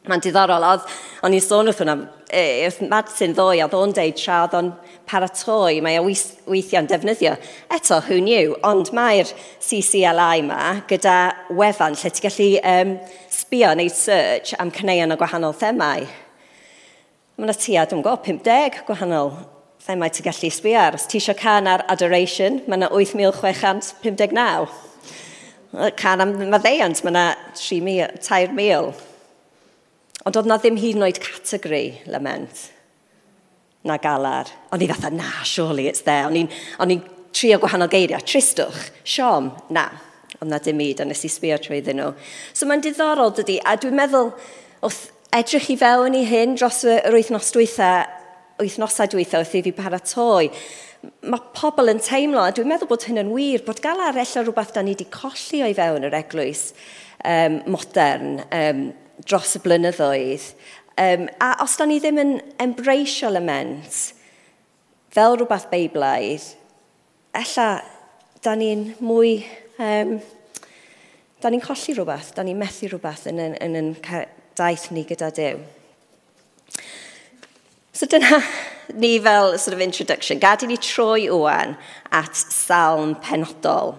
Mae'n 0.08 0.24
diddorol, 0.24 0.64
oedd, 0.64 0.86
o'n 1.28 1.34
i'n 1.36 1.44
sôn 1.44 1.68
wrth 1.68 1.82
hwnna, 1.84 1.96
e, 2.32 2.44
wrth 2.68 2.80
Madsen 2.88 3.34
ddoe, 3.36 3.58
oedd 3.66 3.76
o'n 3.76 3.96
deud 3.96 4.16
tra 4.20 4.38
oedd 4.46 4.56
o'n 4.56 4.70
paratoi, 5.08 5.82
mae 5.84 6.00
o 6.00 6.06
weithiau'n 6.08 6.88
defnyddio. 6.88 7.34
Eto, 7.76 8.00
who 8.08 8.22
knew, 8.24 8.56
ond 8.68 8.94
mae'r 8.96 9.34
CCLI 9.64 10.44
yma 10.44 10.62
gyda 10.88 11.18
wefan 11.60 11.98
lle 12.00 12.12
ti'n 12.14 12.28
gallu 12.28 12.48
um, 12.72 12.96
sbio 13.34 13.74
neu 13.76 13.92
search 13.92 14.56
am 14.62 14.72
cyneuon 14.76 15.16
o 15.16 15.20
gwahanol 15.20 15.56
themau. 15.60 16.08
Mae 17.38 17.46
yna 17.50 17.58
tua, 17.58 17.84
dwi'n 17.86 18.04
gwybod, 18.06 18.24
50 18.26 18.82
gwahanol 18.88 19.34
themau 19.88 20.12
ti'n 20.12 20.30
gallu 20.30 20.54
sbio 20.56 20.80
ar. 20.86 20.96
Os 20.96 21.08
ti 21.12 21.20
eisiau 21.20 21.36
can 21.40 21.68
ar 21.68 21.84
adoration, 21.92 22.62
mae 22.68 22.80
yna 22.80 22.92
8,659. 22.96 24.72
Can 26.00 26.24
am 26.24 26.34
maddeiant, 26.48 27.04
mae 27.04 27.12
yna 27.12 27.28
3,000. 27.60 29.17
Ond 30.28 30.36
oedd 30.36 30.50
na 30.50 30.58
ddim 30.60 30.76
hyd 30.80 30.98
yn 30.98 31.06
oed 31.08 31.22
categori 31.24 31.86
lament 32.12 32.66
na 33.88 33.96
galar. 34.04 34.50
O'n 34.76 34.84
i 34.84 34.90
fatha, 34.90 35.12
na, 35.14 35.30
surely 35.48 35.88
it's 35.88 36.04
there. 36.04 36.28
O'n 36.28 36.92
i'n 36.92 37.04
trio 37.32 37.60
gwahanol 37.62 37.88
geiriau. 37.92 38.24
Tristwch, 38.28 38.90
siom, 39.08 39.54
na. 39.72 39.88
Ond 40.42 40.52
na 40.52 40.60
dim 40.60 40.82
byd, 40.82 41.02
a 41.02 41.08
nes 41.08 41.24
i 41.24 41.32
sbio 41.32 41.56
trwy 41.62 41.80
iddyn 41.80 42.02
nhw. 42.02 42.10
So 42.52 42.68
mae'n 42.68 42.84
diddorol 42.84 43.32
dydy, 43.38 43.62
a 43.64 43.78
dwi'n 43.80 43.96
meddwl, 43.98 44.34
wrth 44.84 45.06
edrych 45.38 45.72
i 45.74 45.78
fewn 45.80 46.20
i 46.20 46.26
hyn 46.28 46.58
dros 46.58 46.84
yr 46.88 47.16
wythnos 47.16 47.54
dwytha, 47.56 47.94
wythnosau 48.60 49.10
dwytha 49.16 49.42
wrth 49.42 49.56
i 49.58 49.64
fi 49.66 49.74
paratoi, 49.80 50.52
mae 51.32 51.50
pobl 51.56 51.94
yn 51.94 52.04
teimlo, 52.04 52.44
a 52.44 52.52
dwi'n 52.52 52.70
meddwl 52.70 52.92
bod 52.92 53.08
hyn 53.08 53.24
yn 53.24 53.32
wir, 53.32 53.64
bod 53.66 53.82
galar 53.86 54.18
ella 54.18 54.44
rhywbeth 54.44 54.76
da 54.76 54.84
ni 54.84 54.98
wedi 54.98 55.08
colli 55.14 55.64
o'i 55.66 55.76
fewn 55.78 56.08
yr 56.10 56.20
eglwys 56.20 56.72
um, 57.24 57.62
modern, 57.72 58.42
um, 58.52 58.88
dros 59.26 59.56
y 59.58 59.64
blynyddoedd. 59.64 60.52
Um, 60.98 61.28
a 61.42 61.56
os 61.64 61.78
da 61.78 61.86
ni 61.86 62.00
ddim 62.02 62.22
yn 62.22 62.34
embreisio 62.62 63.30
lament 63.30 64.00
fel 65.14 65.38
rhywbeth 65.38 65.70
beiblaidd, 65.74 66.50
ella 67.38 67.70
da 68.46 68.58
ni'n 68.58 68.92
mwy... 69.02 69.38
Um, 69.78 70.18
da 71.42 71.52
ni'n 71.54 71.62
colli 71.62 71.94
rhywbeth, 71.94 72.32
da 72.34 72.44
ni'n 72.46 72.58
methu 72.58 72.90
rhywbeth 72.90 73.28
yn, 73.30 73.42
yn, 73.42 73.56
yn, 73.62 73.76
yn 73.78 73.92
daith 74.58 74.88
ni 74.94 75.04
gyda 75.06 75.30
Dyw. 75.38 75.60
So 77.94 78.10
dyna 78.10 78.42
ni 78.94 79.18
fel 79.20 79.58
sort 79.58 79.76
of 79.76 79.82
introduction. 79.82 80.40
Gadi 80.40 80.68
ni 80.68 80.78
troi 80.78 81.30
wwan 81.30 81.78
at 82.12 82.36
salm 82.36 83.16
penodol, 83.16 83.96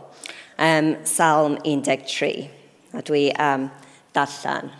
um, 0.58 0.96
salm 1.04 1.58
13. 1.64 2.50
A 2.94 3.02
dwi 3.02 3.30
am 3.38 3.68
um, 3.68 3.70
darllen 4.14 4.70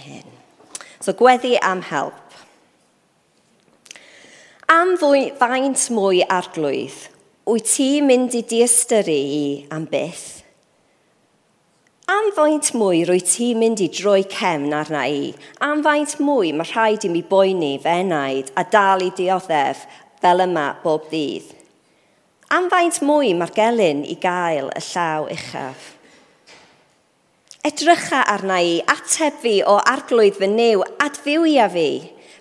hyn. 0.00 0.26
So 1.00 1.14
gweddi 1.16 1.56
am 1.62 1.82
help. 1.82 2.18
Am 4.70 4.96
fwy, 5.00 5.30
faint 5.40 5.88
mwy 5.94 6.20
arglwydd, 6.30 6.98
wyt 7.50 7.72
ti 7.72 7.88
mynd 8.06 8.36
i 8.38 8.44
diastyru 8.46 9.16
i 9.16 9.46
am 9.74 9.88
byth? 9.90 10.40
Am 12.10 12.28
faint 12.34 12.72
mwy 12.74 13.04
rwy 13.06 13.20
ti 13.22 13.52
mynd 13.54 13.82
i 13.82 13.86
droi 13.94 14.24
cefn 14.30 14.72
arna 14.74 15.04
i? 15.06 15.30
Am 15.62 15.82
faint 15.86 16.16
mwy 16.18 16.52
mae 16.54 16.66
rhaid 16.70 17.06
i 17.06 17.10
mi 17.12 17.22
boeni 17.26 17.76
fenaid 17.82 18.50
a 18.58 18.64
dal 18.66 19.04
i 19.06 19.12
dioddef 19.14 19.84
fel 20.22 20.42
yma 20.46 20.66
bob 20.82 21.06
ddydd? 21.10 21.52
Am 22.50 22.66
faint 22.72 22.98
mwy 23.06 23.30
mae'r 23.38 23.54
gelyn 23.54 24.02
i 24.02 24.16
gael 24.18 24.72
y 24.74 24.82
llaw 24.88 25.28
uchaf? 25.30 25.92
Edrycha 27.60 28.22
arna 28.24 28.56
i, 28.64 28.78
ateb 28.88 29.34
fi 29.42 29.58
o 29.68 29.74
arglwydd 29.84 30.38
fy 30.40 30.46
new, 30.48 30.80
adfywia 31.04 31.66
fi, 31.68 31.90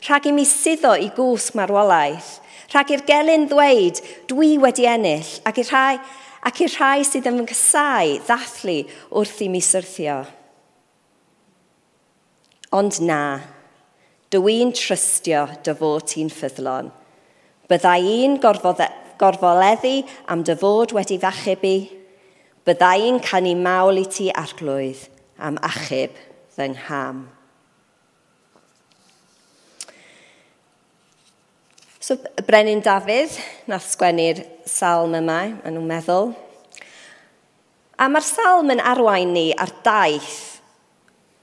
rhag 0.05 0.29
i 0.29 0.31
mi 0.31 0.45
suddo 0.47 0.93
i 0.95 1.09
gwsg 1.11 1.57
marwolaeth, 1.59 2.37
rhag 2.71 2.93
i'r 2.95 3.03
gelyn 3.03 3.49
ddweud, 3.51 3.99
dwi 4.31 4.53
wedi 4.63 4.87
ennill, 4.87 5.33
ac 5.43 5.59
i'r 5.59 5.73
rhai, 5.73 5.99
ac 6.47 6.63
i'r 6.63 6.71
rhai 6.71 7.03
sydd 7.03 7.27
yn 7.27 7.41
fy 7.41 7.49
nghysau 7.49 8.15
ddathlu 8.29 8.77
wrth 9.19 9.43
i 9.43 9.51
mi 9.51 9.59
syrthio. 9.59 10.21
Ond 12.79 13.03
na, 13.03 13.21
dwi'n 14.31 14.71
trystio 14.71 15.49
dy 15.67 15.75
fod 15.83 16.07
ti'n 16.13 16.31
ffyddlon. 16.31 16.93
Bydda 17.67 17.97
i'n 17.99 18.39
gorfoleddu 18.39 19.95
am 20.31 20.47
dy 20.47 20.55
fod 20.63 20.95
wedi 20.95 21.19
fachubu, 21.19 21.77
byddai'n 22.69 23.19
canu 23.25 23.55
mawl 23.57 23.99
i 23.99 24.05
ti 24.09 24.29
arglwydd 24.29 25.07
am 25.41 25.57
achub 25.65 26.15
fy 26.55 26.69
ngham. 26.75 27.25
So, 31.99 32.17
Brenin 32.47 32.81
Dafydd 32.81 33.35
nath 33.69 33.89
sgwennu'r 33.91 34.39
salm 34.65 35.13
yma, 35.19 35.41
maen 35.59 35.75
nhw'n 35.75 35.89
meddwl. 35.89 36.31
A 37.99 38.07
mae'r 38.09 38.25
salm 38.25 38.71
yn 38.73 38.81
arwain 38.81 39.33
ni 39.35 39.49
ar 39.53 39.73
daith 39.85 40.48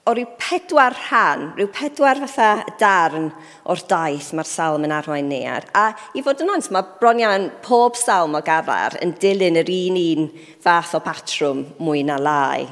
o 0.07 0.15
ryw 0.15 0.27
pedwar 0.39 0.95
rhan, 0.95 1.49
ryw 1.59 1.67
pedwar 1.75 2.21
fatha 2.23 2.63
darn 2.79 3.33
o'r 3.67 3.83
daith 3.91 4.31
mae'r 4.39 4.47
salm 4.47 4.87
yn 4.87 4.95
arwain 4.95 5.27
ni 5.27 5.41
ar. 5.51 5.67
A 5.75 5.89
i 6.15 6.23
fod 6.23 6.45
yn 6.45 6.53
ond, 6.55 6.69
mae 6.71 6.87
bron 7.01 7.23
iawn 7.23 7.49
pob 7.65 7.99
salm 7.99 8.39
o 8.39 8.43
gafar 8.47 8.95
yn 9.03 9.17
dilyn 9.23 9.59
yr 9.59 9.73
un 9.75 9.99
un 10.03 10.29
fath 10.63 10.95
o 10.95 11.03
patrwm 11.03 11.65
mwy 11.83 12.05
na 12.07 12.21
lai. 12.23 12.69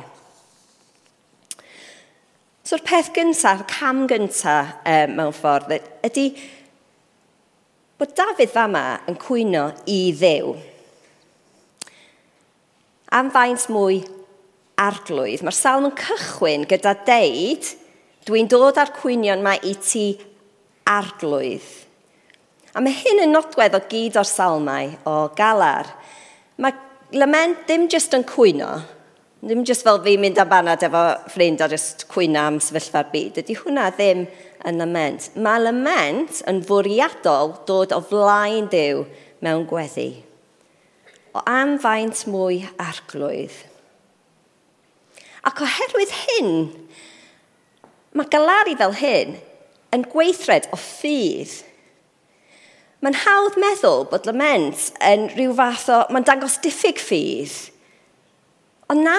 So'r 2.64 2.87
peth 2.87 3.11
gyntaf, 3.16 3.66
cam 3.68 4.07
gyntaf 4.09 4.79
e, 4.87 5.01
mewn 5.11 5.35
ffordd, 5.35 5.75
ydy 6.07 6.31
bod 7.99 8.14
Dafydd 8.16 8.55
fama 8.55 8.87
yn 9.11 9.18
cwyno 9.20 9.66
i 9.90 9.99
ddew. 10.14 10.55
Am 13.14 13.35
faint 13.35 13.66
mwy 13.75 14.05
arglwydd. 14.81 15.45
Mae'r 15.45 15.57
salm 15.57 15.89
yn 15.89 15.97
cychwyn 15.99 16.67
gyda 16.71 16.95
deud, 17.07 17.69
dwi'n 18.27 18.49
dod 18.51 18.81
â'r 18.81 18.95
cwynion 18.97 19.45
mae 19.45 19.61
i 19.67 19.75
ti 19.81 20.07
arglwydd. 20.89 21.67
A 22.75 22.83
mae 22.83 22.97
hyn 23.05 23.23
yn 23.23 23.35
nodwedd 23.35 23.77
o 23.79 23.83
gyd 23.91 24.19
o'r 24.19 24.27
salmau 24.27 24.91
o 25.07 25.15
galar. 25.39 25.93
Mae 26.59 26.75
lament 27.15 27.63
ddim 27.69 27.87
jyst 27.91 28.17
yn 28.17 28.25
cwyno, 28.27 28.73
ddim 29.45 29.63
jyst 29.69 29.85
fel 29.87 30.01
fi 30.03 30.17
mynd 30.19 30.41
am 30.43 30.51
banad 30.51 30.83
efo 30.87 31.05
ffrind 31.31 31.63
a 31.63 31.69
jyst 31.71 32.07
cwyno 32.11 32.49
am 32.49 32.59
sefyllfa'r 32.65 33.13
byd. 33.13 33.39
Ydy 33.45 33.59
hwnna 33.61 33.91
ddim 33.95 34.25
yn 34.67 34.81
lament. 34.81 35.29
Mae 35.39 35.63
lament 35.63 36.41
yn 36.51 36.63
fwriadol 36.67 37.55
dod 37.69 37.95
o 37.95 38.01
flaen 38.09 38.67
Dyw 38.73 39.05
mewn 39.45 39.69
gweddi. 39.71 40.09
O 41.35 41.43
am 41.51 41.77
faint 41.83 42.25
mwy 42.31 42.65
arglwydd. 42.81 43.55
Ac 45.44 45.61
oherwydd 45.64 46.14
hyn, 46.24 46.50
mae 48.16 48.30
galaru 48.33 48.76
fel 48.80 48.96
hyn 49.00 49.37
yn 49.94 50.07
gweithred 50.11 50.70
o 50.72 50.78
ffydd. 50.80 51.52
Mae'n 53.04 53.20
hawdd 53.20 53.59
meddwl 53.61 54.07
bod 54.09 54.24
lament 54.28 54.88
yn 55.04 55.28
rhyw 55.35 55.52
fath 55.59 55.90
o... 55.92 55.98
Mae'n 56.14 56.24
dangos 56.24 56.57
diffyg 56.64 57.02
ffydd. 57.02 57.57
Ond 58.92 59.04
na, 59.04 59.18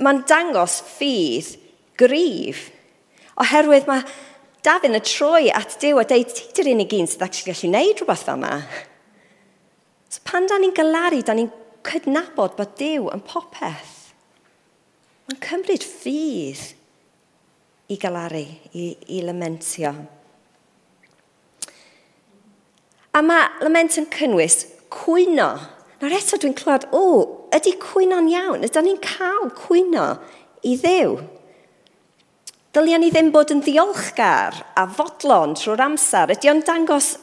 mae'n 0.00 0.22
dangos 0.28 0.78
ffydd 0.94 1.52
gryf. 2.00 2.70
Oherwydd 3.42 3.88
mae 3.90 4.06
Dafyn 4.62 4.94
y 4.94 5.00
troi 5.02 5.48
at 5.50 5.74
Dyw 5.82 5.98
a 5.98 6.04
deud, 6.06 6.30
ti 6.30 6.44
dy'r 6.54 6.68
unig 6.70 6.92
un 6.94 7.08
sydd 7.10 7.24
actually 7.26 7.50
gallu 7.50 7.66
gwneud 7.72 7.98
rhywbeth 7.98 8.20
fel 8.28 8.36
yma. 8.38 8.52
So 10.06 10.22
pan 10.28 10.46
da 10.46 10.58
ni'n 10.62 10.74
galaru, 10.76 11.18
da 11.26 11.34
ni'n 11.34 11.48
cydnabod 11.88 12.54
bod 12.54 12.76
Dyw 12.78 13.08
yn 13.10 13.24
popeth. 13.26 13.91
Mae'n 15.32 15.40
cymryd 15.40 15.84
ffydd 15.88 16.62
i 17.88 17.96
galaru, 17.96 18.42
i, 18.76 18.90
i 19.16 19.22
lamentio. 19.24 19.88
A 23.16 23.22
mae 23.24 23.46
lament 23.64 23.96
yn 23.96 24.10
cynnwys 24.12 24.58
cwyno. 24.92 25.48
Nawr 26.02 26.16
eto 26.18 26.36
dwi'n 26.36 26.52
clywed, 26.58 26.84
o, 26.92 27.00
ydy 27.56 27.72
cwyno'n 27.80 28.28
iawn? 28.28 28.68
Ydyn 28.68 28.90
ni'n 28.90 29.00
cael 29.06 29.48
cwyno 29.56 30.04
i 30.68 30.76
ddew? 30.82 31.16
Dylia 32.76 33.00
ni 33.00 33.08
ddim 33.08 33.32
bod 33.32 33.56
yn 33.56 33.64
ddiolchgar 33.64 34.60
a 34.76 34.84
fodlon 34.84 35.56
trwy'r 35.56 35.86
amser. 35.88 36.36
Ydy 36.36 36.52
o'n 36.52 36.60
dangos, 36.68 37.14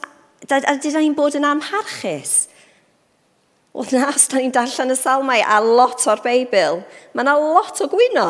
ydy 0.42 0.96
ni'n 0.98 1.14
bod 1.14 1.38
yn 1.38 1.46
amharchus? 1.46 2.40
Wel 3.74 3.86
na, 3.94 4.08
os 4.10 4.26
da 4.26 4.40
ni'n 4.40 4.54
darllen 4.54 4.90
y 4.90 4.98
salmau 4.98 5.42
a 5.46 5.60
lot 5.62 6.02
o'r 6.10 6.22
Beibl, 6.24 6.80
mae 7.14 7.22
yna 7.22 7.36
lot 7.38 7.78
o 7.84 7.86
gwyno, 7.92 8.26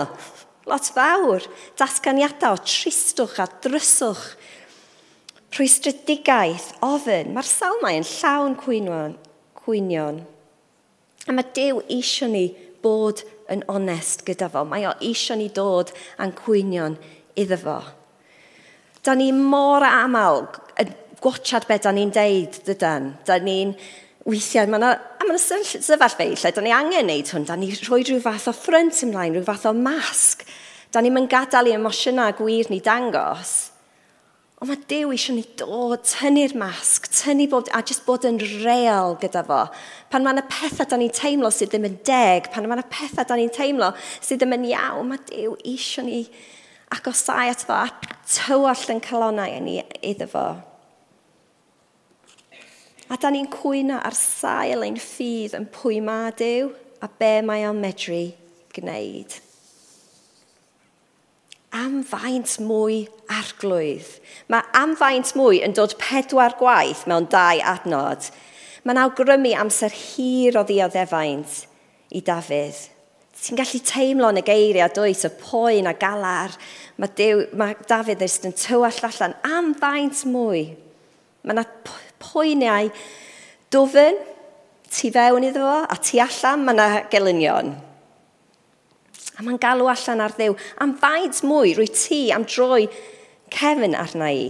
lot 0.69 0.91
fawr, 0.93 1.47
datganiadau 1.81 2.59
o 2.59 2.61
tristwch 2.61 3.39
a 3.41 3.47
dryswch, 3.65 4.35
rhwystredigaeth, 5.57 6.75
ofyn. 6.85 7.33
Mae'r 7.35 7.49
salmau 7.49 7.97
yn 7.97 8.07
llawn 8.07 8.57
cwynion. 8.61 9.17
cwynion. 9.61 10.21
A 11.29 11.35
mae 11.37 11.47
Dyw 11.55 11.83
eisiau 11.93 12.31
ni 12.33 12.47
bod 12.83 13.25
yn 13.53 13.65
onest 13.69 14.25
gyda 14.27 14.49
fo. 14.53 14.65
Mae 14.65 14.87
o 14.89 14.95
eisiau 15.05 15.39
ni 15.39 15.51
dod 15.55 15.93
a'n 16.19 16.33
cwynion 16.39 16.97
iddo 17.39 17.59
fo. 17.61 17.79
Da 19.05 19.15
ni 19.17 19.31
mor 19.33 19.85
aml 19.87 20.47
yn 20.81 20.95
gwachad 21.21 21.67
beth 21.69 21.85
da 21.87 21.93
ni'n 21.93 22.13
deud, 22.15 22.61
dydan. 22.67 23.15
Da 23.27 23.39
ni'n 23.43 23.75
weithiau, 24.29 24.69
mae 24.71 24.81
yna 24.81 24.95
mewn 25.31 25.39
sefyllfa 25.39 26.27
i 26.27 26.35
lle, 26.35 26.51
da 26.55 26.63
ni 26.65 26.73
angen 26.75 27.07
wneud 27.07 27.31
hwn, 27.31 27.47
da 27.47 27.57
ni 27.59 27.71
rhoi 27.77 28.03
rhyw 28.03 28.21
fath 28.25 28.49
o 28.51 28.55
ffrynt 28.57 29.03
ymlaen, 29.07 29.37
rhyw 29.37 29.47
fath 29.47 29.69
o 29.71 29.75
masg. 29.77 30.43
Da 30.91 31.03
ni'n 31.03 31.15
mynd 31.15 31.31
gadael 31.31 31.71
i 31.71 31.75
emosiynau 31.77 32.35
gwir 32.39 32.71
ni 32.71 32.81
dangos. 32.83 33.71
Ond 34.61 34.69
mae 34.69 34.81
Dyw 34.91 35.13
eisiau 35.15 35.39
ni 35.39 35.45
dod, 35.57 36.03
tynnu'r 36.05 36.53
masg, 36.61 37.07
tynnu 37.17 37.47
bod, 37.49 37.71
a 37.73 37.81
jyst 37.87 38.03
bod 38.05 38.27
yn 38.29 38.41
real 38.61 39.15
gyda 39.23 39.41
fo. 39.47 39.61
Pan 40.13 40.27
mae 40.27 40.35
yna 40.37 40.45
pethau 40.51 40.89
da 40.91 40.99
ni'n 41.01 41.15
teimlo 41.17 41.49
sydd 41.55 41.73
ddim 41.73 41.87
yn 41.89 42.01
deg, 42.05 42.51
pan 42.53 42.67
mae 42.69 42.77
yna 42.77 42.85
pethau 42.91 43.25
da 43.25 43.39
ni'n 43.39 43.55
teimlo 43.55 43.93
sydd 44.19 44.43
ddim 44.43 44.59
yn 44.59 44.67
iawn, 44.75 45.09
mae 45.09 45.23
Dyw 45.31 45.55
eisiau 45.63 46.05
ni 46.05 46.27
agosau 46.93 47.55
at 47.55 47.65
fo 47.65 47.79
a 47.79 47.87
tywall 48.27 48.93
yn 48.93 49.01
calonau 49.07 49.63
ni 49.65 49.79
iddo 50.03 50.29
fo. 50.29 50.45
A 53.11 53.17
da 53.19 53.31
ni'n 53.35 53.49
cwyno 53.51 53.99
ar 54.07 54.15
sail 54.15 54.85
ein 54.87 54.99
ffydd 55.03 55.57
yn 55.59 55.67
pwy 55.75 55.99
ma 56.05 56.29
Dyw 56.39 56.69
a 57.03 57.09
be 57.19 57.31
mae 57.43 57.65
o'n 57.67 57.81
medru 57.83 58.29
gwneud. 58.77 59.33
Am 61.75 62.01
faint 62.07 62.57
mwy 62.63 63.01
arglwydd. 63.31 64.07
Mae 64.51 64.63
am 64.79 64.95
faint 64.99 65.33
mwy 65.39 65.59
yn 65.67 65.75
dod 65.75 65.97
pedwar 65.99 66.55
gwaith 66.59 67.03
mewn 67.11 67.27
dau 67.31 67.63
adnod. 67.73 68.29
Mae'n 68.87 69.03
awgrymu 69.03 69.57
amser 69.59 69.95
hir 69.95 70.59
o 70.59 70.65
ddioddefaint 70.67 71.61
i 72.15 72.23
Dafydd. 72.27 72.79
Ti'n 73.41 73.59
gallu 73.59 73.81
teimlo 73.87 74.31
yn 74.31 74.41
y 74.41 74.45
geiriau 74.45 74.91
dwys 74.95 75.25
y 75.27 75.33
poen 75.41 75.89
a 75.91 75.95
galar. 75.99 76.55
Mae, 77.01 77.11
Dyw, 77.17 77.47
mae 77.59 77.75
Dafydd 77.91 78.23
yn 78.47 78.55
tywall 78.55 79.03
allan 79.09 79.37
am 79.47 79.75
faint 79.79 80.23
mwy. 80.29 80.65
Mae 81.43 81.55
yna 81.57 81.67
poeniau 82.21 82.91
dofyn, 83.73 84.19
tu 84.91 85.11
fewn 85.15 85.47
iddo 85.47 85.65
fo, 85.65 85.77
a 85.87 85.97
tu 86.03 86.21
allan, 86.23 86.65
mae 86.67 86.77
yna 86.77 86.89
gelynion. 87.13 87.75
A 89.39 89.45
mae'n 89.45 89.61
galw 89.63 89.89
allan 89.89 90.25
ar 90.25 90.35
ddew, 90.37 90.57
am 90.83 90.97
faint 91.01 91.43
mwy 91.47 91.77
rwy 91.77 91.89
ti 91.95 92.27
am 92.35 92.45
droi 92.45 92.89
cefn 93.55 93.95
arna 93.97 94.33
i. 94.35 94.49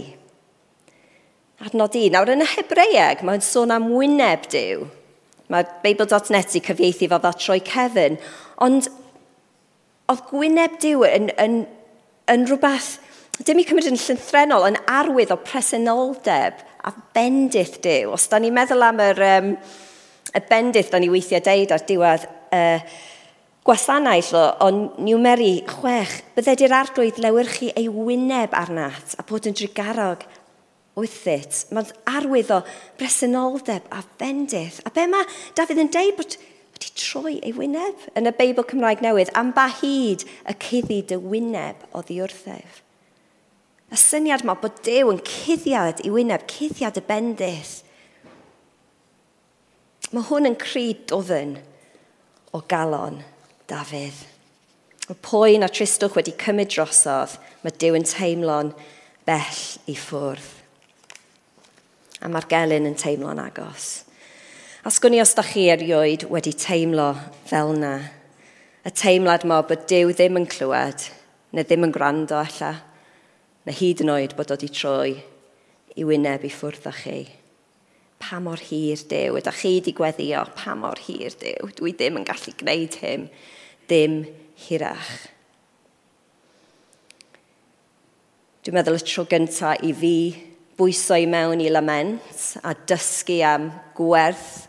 Adnod 1.61 1.95
i, 1.95 2.07
Nawr 2.09 2.33
yn 2.33 2.41
y 2.43 2.47
Hebreeg, 2.55 3.21
mae'n 3.23 3.43
sôn 3.45 3.73
am 3.73 3.91
wyneb 3.93 4.47
diw. 4.51 4.87
Mae 5.51 5.67
Beibl.net 5.83 6.57
i 6.57 6.63
cyfieithu 6.65 7.11
fo 7.11 7.21
fel 7.21 7.37
troi 7.37 7.59
cefn. 7.67 8.17
Ond 8.65 8.89
oedd 10.09 10.25
gwyneb 10.31 10.79
diw 10.81 11.05
yn, 11.05 11.29
yn, 11.39 11.61
yn 12.33 12.47
rhywbeth, 12.49 12.95
dim 13.45 13.61
i 13.61 13.65
cymryd 13.67 13.91
yn 13.91 13.99
llythrenol, 14.01 14.65
yn 14.71 14.79
arwydd 14.89 15.33
o 15.33 15.37
presenoldeb 15.45 16.65
a 16.87 16.93
bendith 17.15 17.79
Dyw. 17.83 18.11
Os 18.15 18.27
da 18.31 18.39
ni'n 18.41 18.55
meddwl 18.55 18.85
am 18.87 19.01
yr, 19.03 19.23
um, 19.27 19.55
y 20.31 20.43
bendith 20.49 20.91
da 20.91 20.99
ni 21.01 21.09
weithiau 21.11 21.43
deud 21.45 21.73
ar 21.75 21.85
diwedd 21.87 22.27
uh, 22.55 22.99
gwasanaeth 23.67 24.31
o, 24.37 24.43
o 24.65 24.69
niwmeri 25.05 25.53
chwech, 25.69 26.19
bydde 26.35 26.55
di'r 26.61 26.77
arglwydd 26.79 27.19
lewyrchu 27.21 27.71
ei 27.77 27.89
wyneb 27.91 28.55
arnat 28.57 29.17
a 29.19 29.25
bod 29.27 29.49
yn 29.49 29.57
drigarog 29.57 30.25
wythit. 30.97 31.65
Mae'n 31.71 31.91
arwydd 32.09 32.53
o 32.55 32.61
bresenoldeb 32.99 33.85
a 33.93 34.01
bendith. 34.19 34.81
A 34.85 34.93
be 34.93 35.05
mae 35.09 35.27
Dafydd 35.57 35.83
yn 35.85 35.91
deud 35.93 36.17
bod 36.17 36.37
wedi 36.75 36.93
troi 36.97 37.35
ei 37.39 37.53
wyneb 37.55 38.07
yn 38.17 38.29
y 38.29 38.33
Beibl 38.37 38.65
Cymraeg 38.67 39.03
Newydd 39.05 39.33
am 39.37 39.53
ba 39.55 39.67
hyd 39.81 40.25
y 40.25 40.57
cuddi 40.65 41.01
dy 41.11 41.19
wyneb 41.21 41.85
o 41.93 42.01
ddiwrthef. 42.05 42.81
Y 43.91 43.97
syniad 43.99 44.45
mae 44.47 44.55
bod 44.61 44.77
Dyw 44.85 45.09
yn 45.11 45.19
cuddiad 45.27 45.99
i 46.07 46.11
wyneb, 46.13 46.45
cuddiad 46.47 46.95
y 46.95 47.03
bendith. 47.03 47.81
Mae 50.15 50.23
hwn 50.29 50.47
yn 50.47 50.55
cryd 50.59 51.01
dofyn 51.11 51.57
o 52.55 52.61
galon 52.71 53.19
Dafydd. 53.67 54.21
Y 55.11 55.15
poen 55.27 55.65
a 55.65 55.67
tristwch 55.67 56.15
wedi 56.15 56.31
cymryd 56.39 56.71
drosodd, 56.71 57.35
mae 57.65 57.75
Dyw 57.83 57.97
yn 57.99 58.07
teimlo'n 58.07 58.71
bell 59.27 59.59
i 59.91 59.95
ffwrdd. 59.99 60.47
A 62.23 62.29
mae'r 62.31 62.47
gelyn 62.47 62.87
yn 62.87 62.95
teimlo'n 62.95 63.41
agos. 63.43 63.89
Asgwn 64.87 65.17
i 65.17 65.19
os 65.23 65.33
da 65.35 65.43
chi 65.43 65.65
erioed 65.73 66.23
wedi 66.31 66.53
teimlo 66.55 67.09
fel 67.49 67.73
na. 67.81 67.97
Y 68.87 68.93
teimlad 68.95 69.43
mae 69.43 69.67
bod 69.67 69.83
Dyw 69.91 70.13
ddim 70.15 70.39
yn 70.39 70.47
clywed, 70.47 71.09
neu 71.51 71.67
ddim 71.67 71.89
yn 71.89 71.95
gwrando 71.97 72.39
allan 72.39 72.79
na 73.65 73.73
hyd 73.75 74.01
yn 74.01 74.09
oed 74.13 74.33
bod 74.37 74.49
o 74.49 74.57
wedi 74.57 74.71
troi 74.73 75.13
i 75.97 76.05
wyneb 76.07 76.45
i 76.47 76.51
ffwrdd 76.53 76.87
â 76.89 76.93
chi. 76.97 77.17
Pa 78.21 78.39
mor 78.41 78.61
hir 78.61 79.01
dew, 79.09 79.37
ydych 79.37 79.59
chi 79.61 79.73
wedi 79.77 79.93
gweddio, 79.97 80.45
pa 80.57 80.73
mor 80.77 81.01
hir 81.05 81.33
dew, 81.41 81.69
dwi 81.77 81.93
ddim 81.97 82.19
yn 82.21 82.25
gallu 82.25 82.53
gwneud 82.57 82.97
hyn, 83.01 83.27
dim 83.89 84.21
hirach. 84.65 85.11
Dwi'n 88.61 88.77
meddwl 88.77 88.99
y 88.99 89.05
tro 89.05 89.25
gyntaf 89.29 89.85
i 89.85 89.93
fi 89.97 90.15
bwyso 90.77 91.17
i 91.17 91.27
mewn 91.29 91.61
i 91.61 91.69
lament 91.69 92.43
a 92.65 92.73
dysgu 92.89 93.39
am 93.45 93.71
gwerth 93.97 94.67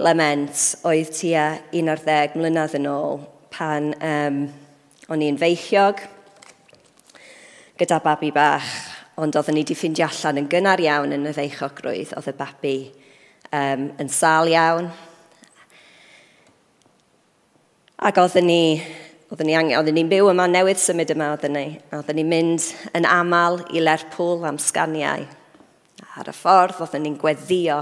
lament 0.00 0.60
oedd 0.88 1.12
tua 1.16 1.46
11 1.72 2.36
mlynedd 2.40 2.76
yn 2.80 2.88
ôl 2.90 3.22
pan 3.52 3.92
um, 4.00 4.42
o'n 5.12 5.24
i'n 5.28 5.40
feichiog– 5.40 6.04
gyda 7.74 7.98
babi 7.98 8.30
bach, 8.30 8.66
ond 9.18 9.34
oedden 9.34 9.56
ni 9.56 9.64
wedi 9.64 9.74
ffeindio 9.74 10.06
allan 10.06 10.38
yn 10.44 10.50
gynnar 10.50 10.78
iawn 10.82 11.14
yn 11.16 11.26
y 11.26 11.32
ddeichogrwydd, 11.34 12.12
oedd 12.14 12.28
y 12.30 12.34
babi 12.38 12.74
um, 13.50 13.88
yn 13.98 14.10
sal 14.14 14.46
iawn. 14.50 14.92
Ac 17.98 18.20
oedden 18.22 18.46
ni, 18.46 18.78
oedden 19.26 19.50
ni 19.50 19.56
angen, 19.58 19.74
oedden 19.80 19.98
ni'n 19.98 20.12
byw 20.12 20.30
yma 20.30 20.46
newydd 20.52 20.78
symud 20.78 21.10
yma 21.16 21.32
oedden 21.32 21.56
ni. 21.58 21.64
Oedden 21.98 22.20
ni'n 22.20 22.30
mynd 22.30 22.68
yn 22.94 23.10
aml 23.10 23.58
i 23.74 23.82
Lerpwl 23.82 24.46
am 24.46 24.62
sganiau. 24.62 25.26
Ar 26.14 26.30
y 26.30 26.36
ffordd, 26.36 26.78
oedden 26.78 27.02
ni'n 27.08 27.18
gweddio 27.18 27.80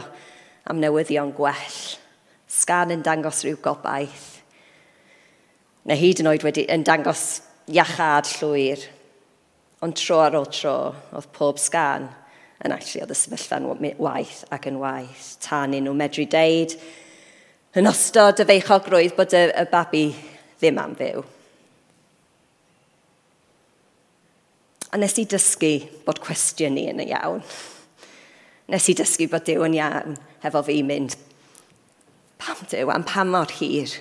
am 0.73 0.81
newyddion 0.81 1.35
gwell. 1.37 1.79
Sgan 2.49 2.97
yn 2.97 3.05
dangos 3.05 3.45
rhyw 3.45 3.61
gobaith. 3.61 4.41
Neu 5.85 6.01
hyd 6.01 6.25
yn 6.25 6.33
oed 6.33 6.49
wedi, 6.49 6.65
yn 6.73 6.89
dangos 6.89 7.43
iachad 7.69 8.33
llwyr 8.39 8.89
Ond 9.83 9.97
tro 9.99 10.21
ar 10.23 10.37
ôl 10.39 10.47
tro, 10.47 10.77
oedd 11.13 11.31
pob 11.35 11.59
sgan 11.59 12.07
yn 12.63 12.75
actually 12.75 13.03
oedd 13.03 13.15
y 13.15 13.19
sefyllfa'n 13.19 13.67
waith 13.99 14.45
ac 14.55 14.69
yn 14.71 14.79
waith. 14.79 15.33
Tan 15.43 15.75
nhw 15.75 15.95
medru 15.99 16.27
deud, 16.31 16.77
yn 17.75 17.91
ostod 17.91 18.43
y 18.43 18.47
feichogrwydd 18.47 19.17
bod 19.17 19.35
y, 19.35 19.47
y 19.51 19.65
babi 19.73 20.05
ddim 20.61 20.79
am 20.79 20.95
fyw. 20.99 21.25
A 24.93 25.01
nes 25.01 25.19
i 25.19 25.25
dysgu 25.25 25.73
bod 26.07 26.21
cwestiwn 26.23 26.77
ni 26.77 26.87
yn 26.93 27.01
y 27.01 27.09
iawn. 27.11 27.43
Nes 28.71 28.89
i 28.93 28.95
dysgu 28.97 29.27
bod 29.33 29.47
Dyw 29.49 29.65
yn 29.67 29.77
iawn 29.81 30.19
hefo 30.45 30.63
fi 30.67 30.79
mynd, 30.87 31.17
pam 32.39 32.61
Dyw 32.69 32.93
am 32.93 33.07
pam 33.09 33.33
mor 33.33 33.51
hir? 33.57 33.99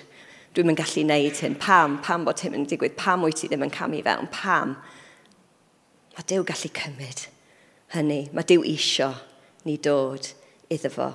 Dwi'n 0.52 0.68
mynd 0.68 0.82
gallu 0.82 1.06
wneud 1.06 1.40
hyn. 1.40 1.56
Pam? 1.64 1.96
Pam 2.04 2.28
bod 2.28 2.44
hyn 2.44 2.58
yn 2.60 2.68
digwydd? 2.68 2.98
Pam 3.00 3.24
wyt 3.24 3.40
ti 3.40 3.48
ddim 3.48 3.64
yn 3.64 3.72
camu 3.72 4.04
fewn? 4.04 4.28
Pam? 4.36 4.76
Mae 6.22 6.28
Dyw 6.30 6.44
gallu 6.46 6.70
cymryd 6.78 7.22
hynny. 7.96 8.20
Mae 8.30 8.46
Dyw 8.46 8.62
isio 8.70 9.08
ni 9.66 9.80
dod 9.82 10.28
iddo 10.70 10.92
fo. 10.94 11.08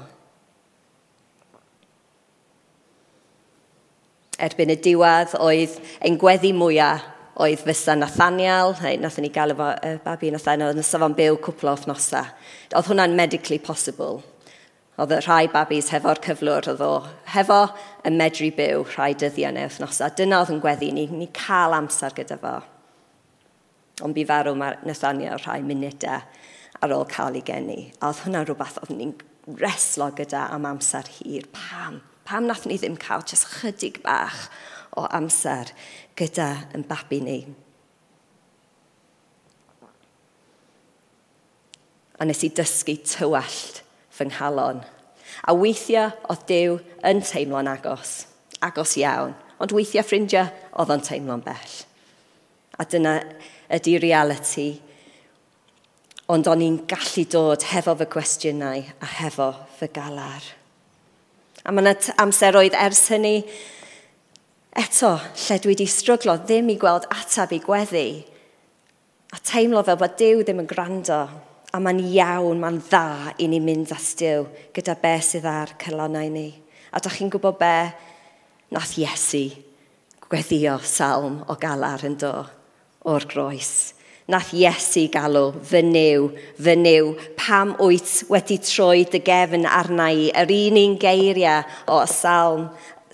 Erbyn 4.43 4.75
y 4.75 4.77
diwedd 4.83 5.37
oedd 5.39 5.79
ein 6.03 6.19
gweddi 6.19 6.51
mwyaf 6.59 7.07
oedd 7.39 7.63
fysa 7.69 7.95
Nathaniel, 7.95 8.75
neu 8.83 8.99
nath 8.99 9.23
ni 9.23 9.31
gael 9.31 9.55
efo 9.55 9.71
y 9.79 9.95
babi 10.03 10.35
Nathaniel, 10.35 10.75
yn 10.75 10.91
safon 10.91 11.15
byw 11.15 11.39
cwpl 11.39 11.71
o 11.71 11.79
wythnosau. 11.79 12.27
Oedd 12.75 12.91
hwnna'n 12.91 13.15
medically 13.15 13.63
possible. 13.63 14.25
Oedd 14.99 15.15
y 15.15 15.23
rhai 15.23 15.45
babis 15.55 15.95
hefo'r 15.95 16.19
cyflwr 16.27 16.73
oedd 16.75 16.83
o 16.83 16.95
hefo 17.31 17.63
y 18.03 18.11
medru 18.11 18.51
byw 18.59 18.89
rhai 18.97 19.13
dyddiau 19.15 19.55
neu 19.55 19.71
wythnosau. 19.71 20.19
Dyna 20.19 20.43
oedd 20.43 20.57
yn 20.57 20.65
gweddi 20.67 20.91
ni, 20.99 21.07
ni 21.15 21.31
cael 21.31 21.79
amser 21.79 22.19
gyda 22.19 22.43
fo. 22.43 22.59
Ond 24.05 24.17
bu 24.17 24.27
farw 24.29 24.53
mae'r 24.59 24.83
Nathania 24.85 25.39
rhai 25.41 25.63
munudau 25.65 26.21
ar 26.83 26.93
ôl 26.93 27.07
cael 27.09 27.39
ei 27.39 27.45
geni. 27.45 27.79
A 28.01 28.11
oedd 28.11 28.25
hwnna 28.27 28.43
rhywbeth 28.45 28.81
oedd 28.83 28.93
ni'n 28.97 29.15
reslo 29.61 30.11
gyda 30.19 30.49
am 30.53 30.67
amser 30.69 31.09
hir. 31.19 31.47
Pam? 31.55 32.03
Pam 32.27 32.49
nath 32.49 32.67
ni 32.67 32.77
ddim 32.81 32.99
cael 33.01 33.25
jyst 33.25 33.49
chydig 33.61 34.03
bach 34.05 34.49
o 34.97 35.07
amser 35.17 35.73
gyda 36.19 36.51
yn 36.77 36.85
babi 36.89 37.23
ni? 37.25 37.39
A 42.21 42.25
nes 42.25 42.45
i 42.45 42.53
dysgu 42.53 42.97
tywallt 43.05 43.83
fy 44.13 44.29
nghalon. 44.29 44.85
A 45.49 45.53
weithiau 45.57 46.13
oedd 46.33 46.47
Dyw 46.49 46.79
yn 47.07 47.21
teimlo'n 47.25 47.69
agos, 47.69 48.25
agos 48.65 48.97
iawn. 49.01 49.35
Ond 49.61 49.73
weithiau 49.73 50.05
ffrindiau 50.05 50.49
oedd 50.77 50.93
o'n 50.93 51.05
teimlo'n 51.05 51.45
bell. 51.45 51.77
A 52.81 52.85
dyna 52.85 53.19
ydy 53.73 53.97
reality. 54.03 54.69
Ond 56.33 56.49
o'n 56.51 56.63
i'n 56.65 56.79
gallu 56.91 57.25
dod 57.31 57.67
hefo 57.71 57.95
fy 58.01 58.07
cwestiynau 58.11 58.83
a 58.83 59.11
hefo 59.21 59.53
fy 59.79 59.89
galar. 59.95 60.45
A 61.67 61.75
mae 61.75 61.83
yna 61.83 61.95
amseroedd 62.23 62.77
ers 62.79 63.05
hynny, 63.11 63.41
eto, 64.79 65.17
lle 65.19 65.59
dwi 65.63 65.75
wedi 65.75 65.87
stryglo 65.91 66.37
ddim 66.43 66.71
i 66.71 66.79
gweld 66.79 67.09
atab 67.11 67.55
i 67.55 67.61
gweddi, 67.63 68.09
a 69.35 69.39
teimlo 69.43 69.83
fel 69.87 69.99
bod 69.99 70.15
Dyw 70.19 70.45
ddim 70.45 70.63
yn 70.63 70.71
gwrando, 70.71 71.21
a 71.75 71.81
mae'n 71.83 72.03
iawn, 72.07 72.61
mae'n 72.63 72.79
dda 72.87 73.35
i 73.43 73.49
ni 73.51 73.59
mynd 73.63 73.91
at 73.95 74.13
Dyw 74.21 74.47
gyda 74.77 74.95
be 75.03 75.15
sydd 75.27 75.49
ar 75.51 75.75
cylonau 75.83 76.31
ni. 76.31 76.49
A 76.95 77.03
da 77.03 77.11
chi'n 77.11 77.33
gwybod 77.35 77.59
be? 77.61 77.77
Nath 78.75 78.95
Iesu 78.99 79.45
gweddio 80.27 80.79
salm 80.83 81.43
o 81.47 81.55
galar 81.61 82.03
yn 82.07 82.17
do 82.19 82.33
o'r 83.07 83.27
groes. 83.31 83.95
Nath 84.27 84.51
Iesu 84.59 85.05
galw, 85.15 85.53
fy 85.63 85.85
new, 85.87 86.33
fy 86.59 86.75
new, 86.75 87.13
pam 87.39 87.77
wyt 87.79 88.25
wedi 88.27 88.57
troi 88.59 89.05
dy 89.07 89.21
gefn 89.23 89.69
arna 89.71 90.09
i, 90.11 90.33
yr 90.35 90.51
un 90.51 90.79
un 90.81 90.97
geiriau 90.99 91.63
o 91.95 92.01
salm, 92.11 92.65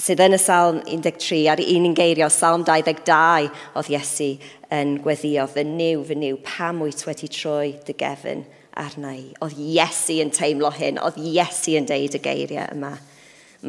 sydd 0.00 0.22
yn 0.24 0.38
y 0.38 0.40
salm 0.40 0.78
13, 0.88 1.42
a'r 1.52 1.60
un 1.60 1.90
un 1.90 1.96
geiriau 1.98 2.30
o 2.30 2.32
salm 2.32 2.64
22, 2.64 3.50
oedd 3.76 3.90
Iesu 3.92 4.30
yn 4.72 4.94
gweddio, 5.04 5.44
fy 5.52 5.66
new, 5.68 6.00
fy 6.08 6.16
new, 6.16 6.38
pam 6.46 6.80
wyt 6.80 7.04
wedi 7.04 7.28
troi 7.28 7.74
dy 7.84 7.96
gefn 8.00 8.46
arna 8.80 9.12
i. 9.18 9.26
Oedd 9.44 9.60
Iesu 9.60 10.16
yn 10.24 10.32
teimlo 10.32 10.72
hyn, 10.72 10.96
oedd 10.96 11.20
Iesu 11.20 11.76
yn 11.76 11.90
deud 11.90 12.16
y 12.16 12.22
geiriau 12.24 12.72
yma. 12.72 12.94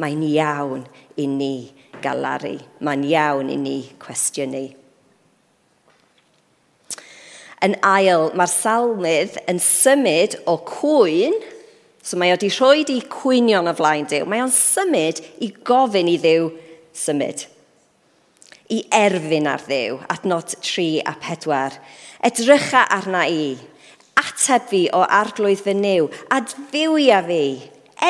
Mae'n 0.00 0.24
iawn 0.30 0.88
i 1.20 1.28
ni 1.28 1.52
galaru, 2.02 2.56
mae'n 2.80 3.04
iawn 3.12 3.52
i 3.52 3.60
ni 3.60 3.76
cwestiynu. 4.00 4.64
Yn 7.64 7.78
ail, 7.86 8.28
mae'r 8.36 8.50
salmydd 8.50 9.38
yn 9.48 9.60
symud 9.62 10.36
o 10.50 10.58
cwyn, 10.68 11.36
so 12.04 12.18
mae 12.20 12.34
o 12.34 12.36
wedi 12.36 12.50
rhoi 12.52 12.84
i 12.92 13.00
cwynion 13.08 13.70
o 13.70 13.74
flaen 13.76 14.08
Dyw, 14.10 14.26
mae 14.28 14.42
o'n 14.44 14.52
symud 14.52 15.22
i 15.40 15.48
gofyn 15.64 16.10
i 16.12 16.18
Ddyw 16.20 16.50
symud. 16.92 17.46
I 18.68 18.82
erfyn 18.92 19.48
ar 19.48 19.64
Ddyw, 19.64 20.02
adnod 20.12 20.56
3 20.60 20.88
a 21.08 21.14
4. 21.24 21.78
Edrycha 22.28 22.84
arna 22.92 23.24
i, 23.32 23.54
ateb 24.20 24.68
fi 24.68 24.82
o 24.92 25.04
arglwydd 25.04 25.62
fy 25.64 25.74
niw, 25.78 26.10
adfywia 26.36 27.22
fi, 27.24 27.44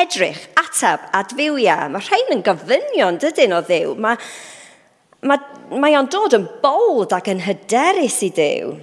edrych, 0.01 0.41
ateb, 0.59 1.05
adfywia. 1.15 1.77
Mae 1.91 2.03
rhain 2.03 2.33
yn 2.35 2.43
gofynion 2.45 3.19
dydyn 3.21 3.55
o 3.55 3.61
ddew. 3.65 3.95
Mae, 4.01 4.19
mae, 5.27 5.39
mae 5.71 5.95
o'n 5.99 6.09
dod 6.11 6.35
yn 6.37 6.47
bold 6.63 7.15
ac 7.15 7.29
yn 7.31 7.43
hyderus 7.45 8.19
i 8.25 8.31
dew. 8.35 8.75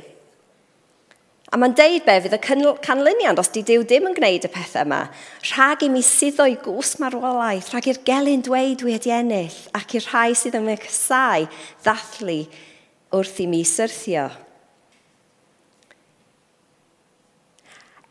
A 1.52 1.58
mae'n 1.60 1.74
deud 1.76 2.06
be, 2.06 2.14
fydd 2.24 2.32
y 2.32 2.38
canlyniad 2.80 3.40
os 3.40 3.50
di 3.52 3.60
Dyw 3.68 3.82
ddim 3.84 4.06
yn 4.08 4.14
gwneud 4.16 4.46
y 4.48 4.50
pethau 4.54 4.86
yma. 4.86 5.02
Rhag 5.50 5.82
i 5.84 5.90
mi 5.92 6.00
suddo 6.00 6.46
i 6.48 6.54
gwsg 6.56 7.02
marwolaeth, 7.02 7.68
rhag 7.74 7.90
i'r 7.92 8.00
gelyn 8.06 8.44
dweud 8.46 8.78
dwi 8.80 8.94
wedi 8.94 9.12
ennill, 9.12 9.58
ac 9.76 9.92
i'r 9.98 10.06
rhai 10.08 10.30
sydd 10.38 10.56
yn 10.56 10.64
mycsau 10.70 11.44
ddathlu 11.84 12.38
wrth 13.12 13.42
i 13.44 13.50
mi 13.52 13.60
syrthio. 13.68 14.30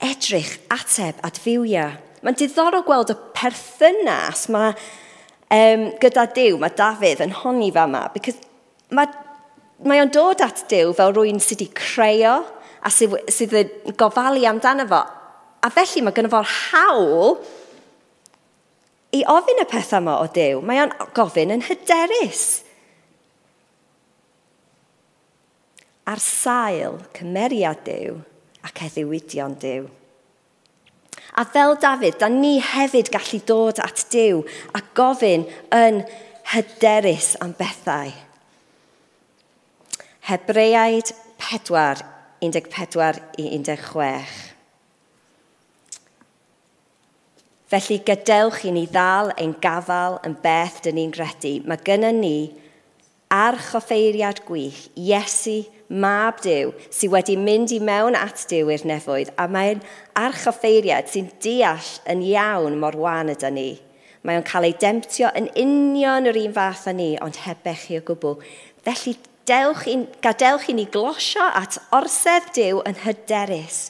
Edrych, 0.05 0.53
ateb, 0.77 1.17
adfywia. 1.25 1.89
Mae'n 2.21 2.37
diddorol 2.37 2.85
gweld 2.85 3.15
y 3.15 3.17
perthynas 3.33 4.45
mae 4.53 4.77
um, 5.49 5.89
gyda 5.97 6.29
Dyw, 6.37 6.61
mae 6.61 6.77
Dafydd 6.77 7.25
yn 7.25 7.33
honni 7.41 7.73
fa 7.73 7.89
yma, 7.89 8.05
because 8.13 8.37
mae, 8.93 9.09
mae 9.81 10.05
o'n 10.05 10.13
dod 10.13 10.45
at 10.45 10.67
Dyw 10.69 10.93
fel 10.93 11.17
rwy'n 11.17 11.41
sydd 11.41 11.65
wedi 11.65 11.73
creu 11.81 12.41
a 12.81 12.91
sydd, 12.93 13.17
sydd 13.31 13.57
yn 13.59 13.97
gofalu 13.99 14.45
amdano 14.49 14.87
fo. 14.89 15.01
A 15.61 15.69
felly 15.73 16.01
mae 16.01 16.15
gynnu 16.15 16.31
fo'r 16.33 16.49
hawl 16.71 17.35
i 19.13 19.21
ofyn 19.29 19.61
y 19.61 19.67
pethau 19.69 20.01
yma 20.01 20.17
o 20.23 20.27
Dyw. 20.33 20.61
Mae 20.65 20.81
o'n 20.85 20.93
gofyn 21.15 21.53
yn 21.53 21.65
hyderus. 21.67 22.45
Ar 26.09 26.21
sail 26.23 26.97
cymeriad 27.17 27.83
Dyw 27.85 28.17
ac 28.65 28.85
eddiwydion 28.87 29.57
Dyw. 29.61 29.89
A 31.39 31.45
fel 31.47 31.77
Dafydd, 31.79 32.17
da 32.19 32.27
ni 32.27 32.57
hefyd 32.59 33.11
gallu 33.13 33.39
dod 33.47 33.79
at 33.83 34.03
Dyw 34.11 34.41
a 34.75 34.81
gofyn 34.97 35.45
yn 35.75 36.01
hyderus 36.51 37.35
am 37.43 37.53
bethau. 37.55 38.11
Hebreaid 40.27 41.13
4, 41.41 42.03
14 42.41 43.21
i 43.37 43.49
16. 43.53 44.23
Felly 47.71 48.01
gadewch 48.03 48.65
i 48.65 48.71
ni 48.73 48.87
ddal 48.89 49.29
ein 49.39 49.53
gafal 49.61 50.17
yn 50.27 50.33
beth 50.41 50.81
dyn 50.83 50.97
ni'n 50.97 51.13
gredu. 51.13 51.59
Mae 51.63 51.79
gyda 51.85 52.09
ni 52.11 52.51
ar 53.31 53.55
choffeiriad 53.61 54.41
gwych, 54.47 54.89
Iesu 54.97 55.61
mab 55.87 56.41
Dyw, 56.43 56.73
sydd 56.89 57.13
wedi 57.13 57.37
mynd 57.39 57.71
i 57.71 57.79
mewn 57.83 58.17
at 58.17 58.43
Dyw 58.49 58.73
i'r 58.73 58.83
nefoedd, 58.89 59.31
a 59.39 59.45
mae'n 59.47 59.85
archoffeiriad 60.19 61.07
sy'n 61.13 61.29
deall 61.45 61.93
yn 62.11 62.25
iawn 62.33 62.75
mor 62.81 62.97
wan 62.99 63.31
ydy 63.31 63.53
ni. 63.55 63.69
Mae 64.25 64.41
o'n 64.41 64.45
cael 64.49 64.67
ei 64.67 64.75
demptio 64.81 65.29
yn 65.37 65.47
union 65.57 66.27
yr 66.29 66.41
un 66.41 66.57
fath 66.57 66.89
â 66.89 66.97
ni, 66.97 67.13
ond 67.23 67.39
hebech 67.45 67.87
chi 67.87 68.01
o 68.01 68.03
gwbl. 68.09 68.41
Felly 68.85 69.15
Dewch 69.49 69.87
i, 69.89 69.95
gadewch 70.21 70.67
i 70.69 70.75
ni 70.77 70.85
glosio 70.91 71.47
at 71.57 71.79
orsedd 71.95 72.51
Dyw 72.55 72.83
yn 72.87 72.99
hyderus. 73.03 73.89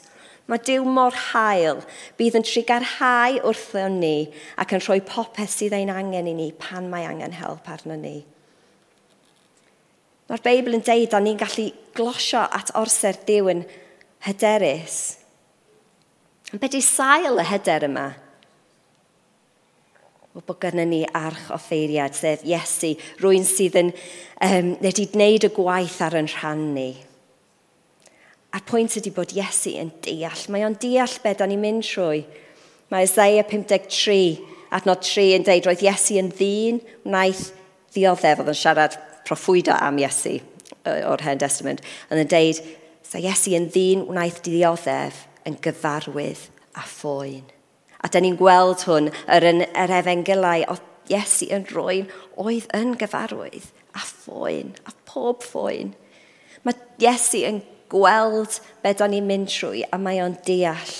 Mae 0.50 0.60
Dyw 0.64 0.84
mor 0.88 1.14
hael, 1.30 1.82
bydd 2.18 2.38
yn 2.40 2.46
trigarhau 2.46 3.38
wrthon 3.46 4.00
ni 4.02 4.16
ac 4.60 4.74
yn 4.74 4.82
rhoi 4.82 4.98
popeth 5.06 5.52
sydd 5.54 5.76
ein 5.76 5.92
angen 5.92 6.28
i 6.28 6.34
ni 6.36 6.50
pan 6.56 6.88
mae 6.90 7.06
angen 7.08 7.36
help 7.38 7.68
arno 7.70 7.96
ni. 8.00 8.22
Mae'r 10.28 10.42
Beibl 10.44 10.78
yn 10.78 10.84
deud 10.86 11.14
a 11.14 11.20
ni'n 11.20 11.40
gallu 11.40 11.68
glosio 11.96 12.42
at 12.48 12.72
orsedd 12.78 13.22
Dyw 13.28 13.52
yn 13.52 13.64
hyderus. 14.26 14.98
Ond 16.52 16.60
beth 16.62 16.74
di 16.74 16.82
sail 16.84 17.40
y 17.40 17.46
hyder 17.48 17.86
yma? 17.88 18.08
wel 20.32 20.44
bod 20.46 20.60
gyda 20.62 20.84
ni 20.88 21.02
arch 21.12 21.50
o 21.52 21.58
ffeiriad, 21.60 22.14
sef 22.16 22.44
Iesu, 22.48 22.94
rwy'n 23.20 23.44
sydd 23.44 23.76
yn 23.76 23.90
um, 23.92 24.70
wedi 24.80 25.04
gwneud 25.12 25.44
y 25.44 25.50
gwaith 25.52 25.98
ar 26.06 26.16
yn 26.16 26.30
rhan 26.32 26.70
ni. 26.72 26.86
A'r 28.52 28.64
pwynt 28.68 28.96
ydy 29.00 29.12
bod 29.12 29.34
Iesu 29.36 29.74
yn 29.80 29.92
deall. 30.04 30.46
Mae 30.52 30.64
o'n 30.64 30.78
deall 30.80 31.18
beth 31.24 31.44
o'n 31.44 31.52
i'n 31.52 31.60
mynd 31.60 31.84
trwy. 31.84 32.24
Mae 32.92 33.04
Isaiah 33.08 33.44
53, 33.48 34.40
adnod 34.72 35.04
3 35.04 35.36
yn 35.36 35.46
deud, 35.48 35.68
roedd 35.68 35.84
Iesu 35.84 36.16
yn 36.20 36.32
ddyn, 36.32 36.80
wnaeth 37.04 37.50
ddioddef, 37.92 38.40
oedd 38.40 38.52
yn 38.54 38.60
siarad 38.62 38.96
proffwydo 39.28 39.76
am 39.76 40.00
Iesu 40.00 40.38
o'r 40.88 41.22
Hen 41.22 41.40
Testament, 41.40 41.84
yn 42.08 42.24
yn 42.24 42.32
deud, 42.32 42.64
sa 43.04 43.20
Iesu 43.20 43.52
yn 43.58 43.68
ddyn, 43.72 44.08
wnaeth 44.08 44.40
dioddef 44.48 45.26
yn 45.48 45.60
gyfarwydd 45.60 46.48
a 46.80 46.88
phoen. 46.88 47.44
A 48.02 48.10
dyn 48.10 48.26
ni'n 48.26 48.38
gweld 48.38 48.82
hwn 48.88 49.10
yr, 49.30 49.46
yr 49.46 49.94
efengylau 49.98 50.66
o 50.72 50.78
Iesu 51.10 51.48
yn 51.52 51.64
rwy'n 51.66 52.10
oedd 52.40 52.68
yn 52.78 52.94
gyfarwydd 52.98 53.68
a 53.98 54.02
ffoen, 54.06 54.70
a 54.86 54.92
pob 55.08 55.42
ffoen. 55.44 55.92
Mae 56.62 56.78
Iesu 57.02 57.42
yn 57.48 57.60
gweld 57.92 58.60
be 58.82 58.94
da 58.96 59.08
ni'n 59.10 59.26
mynd 59.28 59.50
trwy 59.52 59.84
a 59.84 59.98
mae 60.00 60.22
o'n 60.24 60.38
deall. 60.46 60.94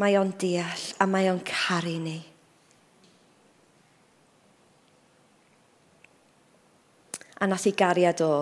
Mae 0.00 0.16
o'n 0.18 0.32
deall 0.40 0.86
a 1.02 1.08
mae 1.10 1.28
o'n 1.30 1.42
caru 1.46 1.98
ni. 2.02 2.18
A 7.42 7.48
nath 7.50 7.66
i 7.66 7.74
gariad 7.74 8.22
o 8.22 8.34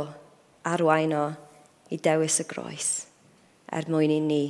arwain 0.69 1.17
o 1.17 1.27
i 1.91 1.99
dewis 1.99 2.37
y 2.43 2.47
groes 2.47 2.91
er 3.73 3.89
mwyn 3.89 4.13
i 4.13 4.19
ni 4.21 4.45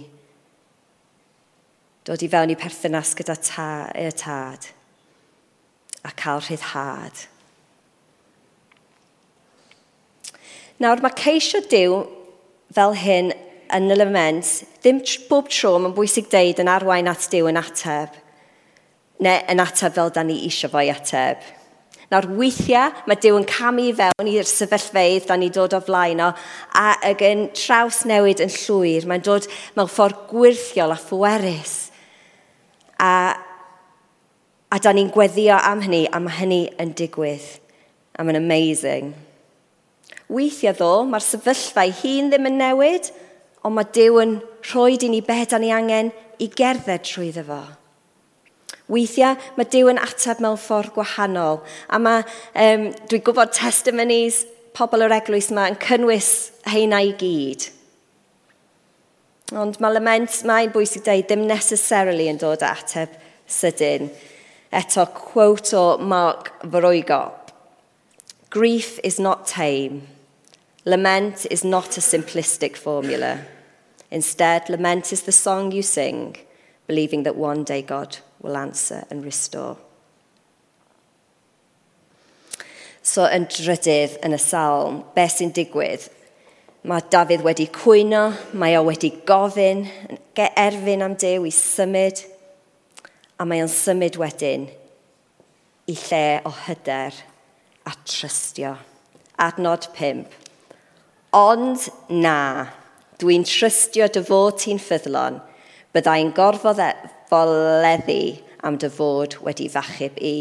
dod 2.07 2.23
i 2.25 2.29
fewn 2.33 2.53
i 2.55 2.59
perthynas 2.59 3.13
gyda 3.19 3.37
ta, 3.37 3.69
y 3.95 4.09
tad 4.17 4.71
a 6.07 6.13
cael 6.17 6.41
rhyddhad. 6.41 7.27
Nawr 10.81 11.03
mae 11.05 11.13
ceisio 11.13 11.61
diw 11.69 11.99
fel 12.73 12.97
hyn 12.97 13.35
yn 13.77 13.93
y 13.93 13.99
lament, 13.99 14.49
ddim 14.81 15.03
bob 15.29 15.51
tro 15.53 15.75
mae'n 15.77 15.95
bwysig 15.95 16.31
deud 16.33 16.63
yn 16.63 16.71
arwain 16.73 17.11
at 17.11 17.29
diw 17.31 17.51
yn 17.51 17.61
ateb, 17.61 18.15
neu 19.21 19.43
yn 19.53 19.61
ateb 19.61 19.93
fel 19.99 20.13
da 20.15 20.25
ni 20.25 20.41
isio 20.49 20.71
fo'i 20.73 20.89
ateb. 20.93 21.45
Nawr 22.11 22.27
weithiau 22.35 23.05
mae 23.07 23.21
Dyw 23.23 23.37
yn 23.39 23.45
camu 23.47 23.85
fewn 23.95 24.31
i'r 24.33 24.49
sefyllfeidd 24.49 25.29
da 25.29 25.37
ni 25.39 25.47
dod 25.55 25.77
o 25.77 25.79
flaen 25.85 26.25
o, 26.25 26.33
a 26.75 26.87
ag 27.07 27.21
yn 27.23 27.45
traws 27.55 28.01
newid 28.09 28.43
yn 28.43 28.51
llwyr, 28.51 29.07
mae'n 29.07 29.23
dod 29.23 29.47
mewn 29.77 29.91
ffordd 29.93 30.25
gwirthiol 30.33 30.97
a 30.97 30.99
phwerus. 30.99 31.90
A, 33.01 33.11
a 34.69 34.79
da 34.83 34.93
ni'n 34.93 35.11
gweddio 35.15 35.57
am 35.57 35.81
hynny, 35.85 36.05
a 36.13 36.21
mae 36.21 36.37
hynny 36.43 36.61
yn 36.83 36.93
digwydd. 36.99 37.49
A 38.19 38.27
mae'n 38.27 38.41
amazing. 38.43 39.15
Weithiau 40.31 40.77
ddo, 40.77 40.93
mae'r 41.11 41.25
sefyllfa 41.25 41.87
ei 41.89 41.95
hun 42.03 42.31
ddim 42.31 42.49
yn 42.51 42.61
newid, 42.61 43.11
ond 43.65 43.77
mae 43.77 43.89
Dyw 43.97 44.21
yn 44.23 44.37
rhoi 44.69 44.99
i 45.01 45.11
ni 45.11 45.21
beth 45.25 45.55
da 45.55 45.59
ni 45.59 45.73
angen 45.75 46.13
i 46.41 46.49
gerdded 46.55 47.07
trwy 47.09 47.33
fo. 47.35 47.63
Weithiau 48.91 49.39
mae 49.57 49.69
Dyw 49.71 49.91
yn 49.93 50.01
ateb 50.03 50.41
mewn 50.43 50.59
ffordd 50.61 50.95
gwahanol. 50.95 51.61
A 51.89 51.99
mae, 52.03 52.25
um, 52.55 52.89
dwi'n 53.11 53.27
gwybod 53.27 53.53
testimonies 53.57 54.45
pobl 54.77 55.07
yr 55.07 55.15
eglwys 55.19 55.51
yma 55.53 55.69
yn 55.71 55.79
cynnwys 55.83 56.31
heina 56.71 57.03
i 57.07 57.13
gyd. 57.19 57.71
Ond 59.51 59.81
mae 59.83 59.97
lament 59.97 60.37
mae'n 60.47 60.71
bwysig 60.71 61.03
dweud 61.03 61.27
ddim 61.27 61.49
necessarily 61.49 62.29
yn 62.31 62.39
dod 62.39 62.63
ateb 62.63 63.17
sydyn. 63.51 64.07
Eto, 64.71 65.07
quote 65.11 65.75
o 65.75 65.99
Mark 65.99 66.53
Vroigo. 66.63 67.33
Grief 68.51 69.01
is 69.03 69.19
not 69.19 69.47
tame. 69.47 70.07
Lament 70.85 71.47
is 71.51 71.65
not 71.65 71.99
a 71.99 72.01
simplistic 72.01 72.77
formula. 72.77 73.41
Instead, 74.11 74.71
lament 74.71 75.13
is 75.13 75.23
the 75.23 75.33
song 75.33 75.73
you 75.73 75.83
sing, 75.83 76.37
believing 76.87 77.25
that 77.25 77.37
one 77.37 77.65
day 77.65 77.83
God 77.83 78.19
will 78.41 78.57
answer 78.57 79.05
and 79.11 79.25
restore. 79.25 79.77
So 83.03 83.27
yn 83.27 83.49
drydydd 83.51 84.19
yn 84.23 84.37
y 84.37 84.39
salm, 84.39 85.03
beth 85.17 85.39
sy'n 85.39 85.51
digwydd? 85.57 86.07
Mae 86.81 87.03
Dafydd 87.13 87.43
wedi 87.45 87.67
cwyno, 87.69 88.31
mae 88.57 88.79
o 88.79 88.87
wedi 88.87 89.11
gofyn, 89.29 89.83
erfyn 90.41 91.03
am 91.05 91.13
Dew 91.21 91.45
i 91.45 91.51
symud, 91.53 92.23
a 93.37 93.45
mae 93.45 93.61
o'n 93.61 93.69
symud 93.69 94.17
wedyn 94.17 94.65
i 95.85 95.97
lle 96.07 96.23
o 96.49 96.53
hyder 96.63 97.19
a 97.85 97.93
trystio. 98.09 98.73
Adnod 99.45 99.91
5. 99.99 100.25
Ond 101.37 101.85
na, 102.09 102.39
dwi'n 103.21 103.45
trystio 103.45 104.09
dy 104.09 104.25
fod 104.25 104.57
ti'n 104.65 104.81
ffyddlon, 104.81 105.37
byddai'n 105.93 106.33
gorfod 106.33 106.81
e- 106.81 106.95
foleddu 107.29 108.21
am 108.65 108.81
dy 108.81 108.89
fod 108.97 109.37
wedi 109.45 109.69
fachub 109.69 110.17
i. 110.17 110.37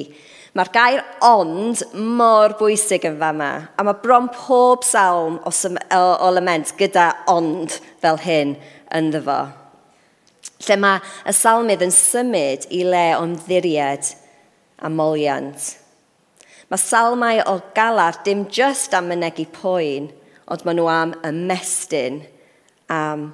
Mae'r 0.57 0.71
gair 0.73 1.01
ond 1.21 1.83
mor 1.93 2.55
bwysig 2.57 3.05
yn 3.05 3.19
fama, 3.21 3.51
a 3.77 3.85
mae 3.85 3.97
bron 4.01 4.29
pob 4.33 4.85
salm 4.87 5.37
o, 5.45 5.51
o, 5.53 5.99
o 6.25 6.29
lament 6.33 6.73
gyda 6.79 7.11
ond 7.29 7.77
fel 8.01 8.17
hyn 8.23 8.55
yn 8.97 9.11
fo. 9.25 9.39
Lle 10.65 10.77
mae 10.81 11.03
y 11.29 11.35
salmydd 11.37 11.85
yn 11.85 11.93
symud 11.93 12.65
i 12.75 12.81
le 12.87 13.03
o 13.19 13.21
ymddiried 13.27 14.09
a 14.81 14.89
moliant. 14.89 15.69
Mae 16.69 16.81
salmau 16.81 17.43
o 17.49 17.59
galar 17.77 18.17
dim 18.25 18.47
just 18.49 18.93
am 18.97 19.09
mynegu 19.09 19.45
poen, 19.53 20.09
ond 20.49 20.65
maen 20.65 20.81
nhw 20.81 20.89
am 20.93 21.13
ymestyn 21.29 22.23
am 22.89 23.29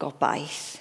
gobaith. 0.00 0.78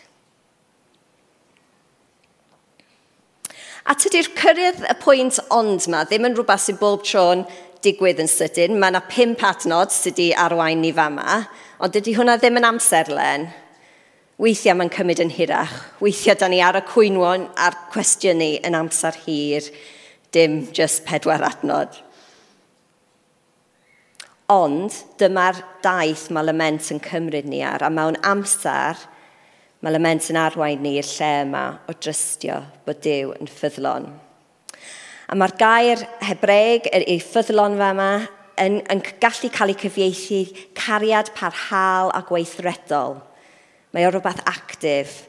A 3.88 3.94
tydy'r 3.96 4.28
cyrraedd 4.36 4.82
y 4.84 4.94
pwynt 5.00 5.38
ond 5.56 5.86
yma 5.88 6.02
ddim 6.04 6.26
yn 6.28 6.34
rhywbeth 6.36 6.66
sy'n 6.66 6.80
bob 6.82 7.06
tro'n 7.08 7.46
digwydd 7.86 8.20
yn 8.20 8.28
sydyn. 8.28 8.76
Mae 8.76 8.92
yna 8.92 9.00
pimp 9.08 9.46
adnod 9.48 9.94
sydd 9.96 10.18
wedi 10.18 10.26
arwain 10.36 10.82
ni 10.84 10.92
fama, 10.92 11.46
ond 11.80 11.96
dydy 11.96 12.18
hwnna 12.18 12.36
ddim 12.42 12.60
yn 12.60 12.68
amserlen. 12.68 13.48
Weithiau 14.44 14.76
mae'n 14.76 14.92
cymryd 14.92 15.24
yn 15.24 15.32
hirach. 15.32 15.72
Weithiau 16.04 16.36
da 16.36 16.52
ni 16.52 16.60
ar 16.60 16.82
y 16.82 16.84
cwynwon 16.90 17.48
a'r 17.56 17.80
cwestiynu 17.94 18.58
yn 18.68 18.76
amser 18.76 19.16
hir, 19.24 19.72
dim 20.36 20.66
just 20.76 21.06
pedwar 21.08 21.48
adnod. 21.48 21.96
Ond 24.52 25.00
dyma'r 25.20 25.64
daith 25.84 26.28
mae 26.36 26.44
lament 26.44 26.92
yn 26.92 27.00
cymryd 27.08 27.48
ni 27.48 27.64
ar, 27.64 27.88
a 27.88 27.90
mewn 27.94 28.20
amser 28.28 29.00
Mae 29.86 29.94
lament 29.94 30.26
yn 30.32 30.40
arwain 30.42 30.80
ni 30.82 30.96
i'r 30.98 31.06
lle 31.06 31.28
yma 31.44 31.64
o 31.86 31.94
drystio 31.94 32.56
bod 32.88 32.98
Dyw 33.06 33.36
yn 33.36 33.50
ffyddlon. 33.52 34.08
A 35.30 35.38
mae'r 35.38 35.54
gair 35.60 36.02
Hebreg, 36.26 36.88
yr 36.90 37.06
ei 37.06 37.20
ffyddlon 37.22 37.78
fe 37.78 37.92
yma, 37.94 38.10
yn, 38.64 38.80
yn 38.90 39.04
gallu 39.22 39.52
cael 39.54 39.76
ei 39.76 39.78
cyfieithu 39.78 40.42
cariad 40.78 41.30
parhal 41.38 42.10
a 42.10 42.24
gweithredol. 42.26 43.20
Mae 43.94 44.08
o 44.08 44.12
rhywbeth 44.16 44.42
actif. 44.50 45.20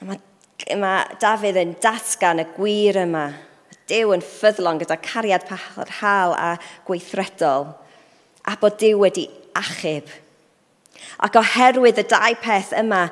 Mae, 0.00 0.20
mae 0.80 1.18
Dafydd 1.20 1.60
yn 1.60 1.76
datgan 1.84 2.40
y 2.40 2.48
gwir 2.56 3.02
yma. 3.04 3.26
Dyw 3.90 4.16
yn 4.16 4.24
ffyddlon 4.24 4.80
gyda 4.80 4.96
cariad 5.04 5.44
parhal 5.50 6.32
a 6.32 6.54
gweithredol. 6.88 7.74
A 8.48 8.56
bod 8.62 8.80
Dyw 8.80 9.04
wedi 9.04 9.28
achub 9.58 10.08
Ac 11.24 11.38
oherwydd 11.40 12.02
y 12.02 12.06
dau 12.10 12.36
peth 12.42 12.74
yma, 12.76 13.06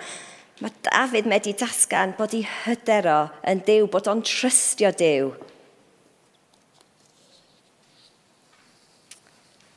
mae 0.62 0.74
Dafydd 0.86 1.28
wedi 1.30 1.54
dasgan 1.58 2.14
bod 2.18 2.34
ei 2.36 2.44
hydero 2.64 3.24
yn 3.50 3.62
Dyw, 3.66 3.88
bod 3.90 4.10
o'n 4.10 4.22
trystio 4.24 4.92
Dyw. 4.94 5.32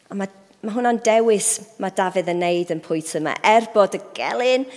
A 0.08 0.16
mae, 0.16 0.30
mae 0.62 0.76
hwnna'n 0.76 1.02
dewis 1.04 1.56
mae 1.82 1.96
Dafydd 1.98 2.30
yn 2.32 2.44
neud 2.44 2.76
yn 2.76 2.84
pwynt 2.84 3.16
yma. 3.20 3.34
Er 3.44 3.68
bod 3.74 3.98
y 3.98 4.04
gelyn 4.18 4.68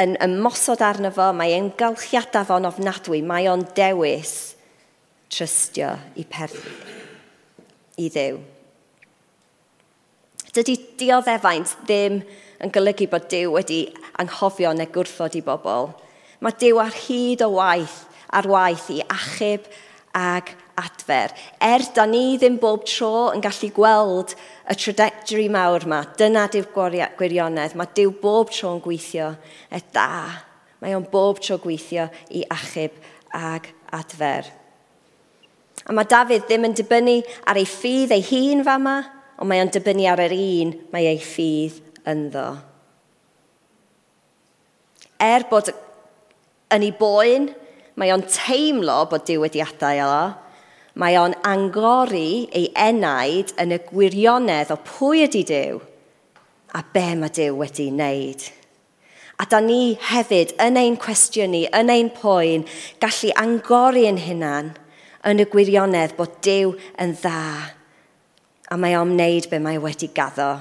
yn 0.00 0.16
ymosod 0.24 0.82
arno 0.84 1.12
fo, 1.12 1.28
mae 1.36 1.54
ymgylchiadau 1.58 2.48
fo'n 2.48 2.70
ofnadwy, 2.70 3.20
mae 3.26 3.50
o'n 3.52 3.66
dewis 3.76 4.52
trystio 5.32 5.92
i, 6.16 6.24
per... 6.28 6.52
i 8.00 8.08
ddew. 8.12 8.40
Dydy 10.52 10.76
dioddefaint 11.00 11.76
ddim 11.86 12.18
yn 12.62 12.70
golygu 12.72 13.08
bod 13.10 13.26
Dyw 13.30 13.50
wedi 13.56 13.82
anghofio 14.22 14.72
neu 14.76 14.90
gwrthod 14.94 15.34
i 15.38 15.42
bobl. 15.44 15.90
Mae 16.42 16.58
Dyw 16.58 16.78
ar 16.82 16.94
hyd 17.06 17.42
o 17.46 17.52
waith 17.58 18.02
ar 18.32 18.48
waith 18.48 18.88
i 18.92 19.00
achub 19.12 19.66
ag 20.16 20.52
adfer. 20.80 21.32
Er 21.60 21.84
da 21.94 22.06
ni 22.08 22.38
ddim 22.38 22.58
bob 22.60 22.86
tro 22.88 23.30
yn 23.34 23.42
gallu 23.44 23.70
gweld 23.76 24.34
y 24.70 24.76
trajectory 24.78 25.48
mawr 25.52 25.84
yma, 25.86 26.02
dyna 26.18 26.46
diw 26.52 26.64
gwirionedd, 26.72 27.76
mae 27.76 27.92
Dyw 27.96 28.14
bob 28.22 28.52
tro 28.54 28.76
yn 28.76 28.82
gweithio 28.84 29.32
e 29.68 29.82
da. 29.92 30.08
Mae 30.82 30.96
o'n 30.96 31.06
bob 31.12 31.42
tro 31.42 31.58
gweithio 31.62 32.08
i 32.34 32.44
achub 32.50 32.96
ag 33.36 33.68
adfer. 33.92 34.48
A 35.88 35.94
mae 35.96 36.08
Dafydd 36.08 36.46
ddim 36.46 36.68
yn 36.68 36.76
dibynnu 36.78 37.20
ar 37.48 37.58
ei 37.58 37.66
ffydd 37.68 38.14
ei 38.14 38.24
hun 38.30 38.62
fa 38.66 38.78
yma, 38.78 38.98
ond 39.42 39.50
mae 39.50 39.62
o'n 39.64 39.72
dibynnu 39.74 40.06
ar 40.08 40.22
yr 40.28 40.36
un 40.36 40.76
mae 40.94 41.08
ei 41.10 41.20
ffydd 41.20 41.81
ynddo. 42.08 42.46
Er 45.22 45.46
bod 45.50 45.70
yn 46.72 46.86
ei 46.86 46.94
boen, 46.98 47.50
mae 47.98 48.12
o'n 48.14 48.24
teimlo 48.26 49.02
bod 49.10 49.26
diwydiadau 49.28 50.00
o, 50.06 50.16
mae 50.98 51.16
o'n 51.20 51.36
angori 51.48 52.48
ei 52.52 52.68
enaid 52.76 53.52
yn 53.62 53.76
y 53.76 53.78
gwirionedd 53.86 54.72
o 54.74 54.78
pwy 54.84 55.26
ydy 55.26 55.44
Dyw 55.48 55.78
a 56.76 56.82
be 56.94 57.06
mae 57.20 57.32
Dyw 57.32 57.56
wedi 57.60 57.88
wneud. 57.92 58.48
A 59.40 59.46
da 59.48 59.60
ni 59.64 59.96
hefyd 60.10 60.54
yn 60.62 60.78
ein 60.78 60.98
cwestiynu, 61.00 61.64
yn 61.74 61.90
ein 61.90 62.10
poen, 62.14 62.66
gallu 63.02 63.32
angori 63.40 64.04
yn 64.08 64.20
hunan 64.22 64.72
yn 65.28 65.42
y 65.42 65.46
gwirionedd 65.50 66.16
bod 66.18 66.36
Dyw 66.44 66.74
yn 67.00 67.16
dda 67.20 67.46
a 68.72 68.78
mae 68.80 68.96
o'n 68.96 69.12
wneud 69.12 69.48
be 69.50 69.60
mae 69.60 69.80
wedi 69.82 70.08
gaddo. 70.16 70.54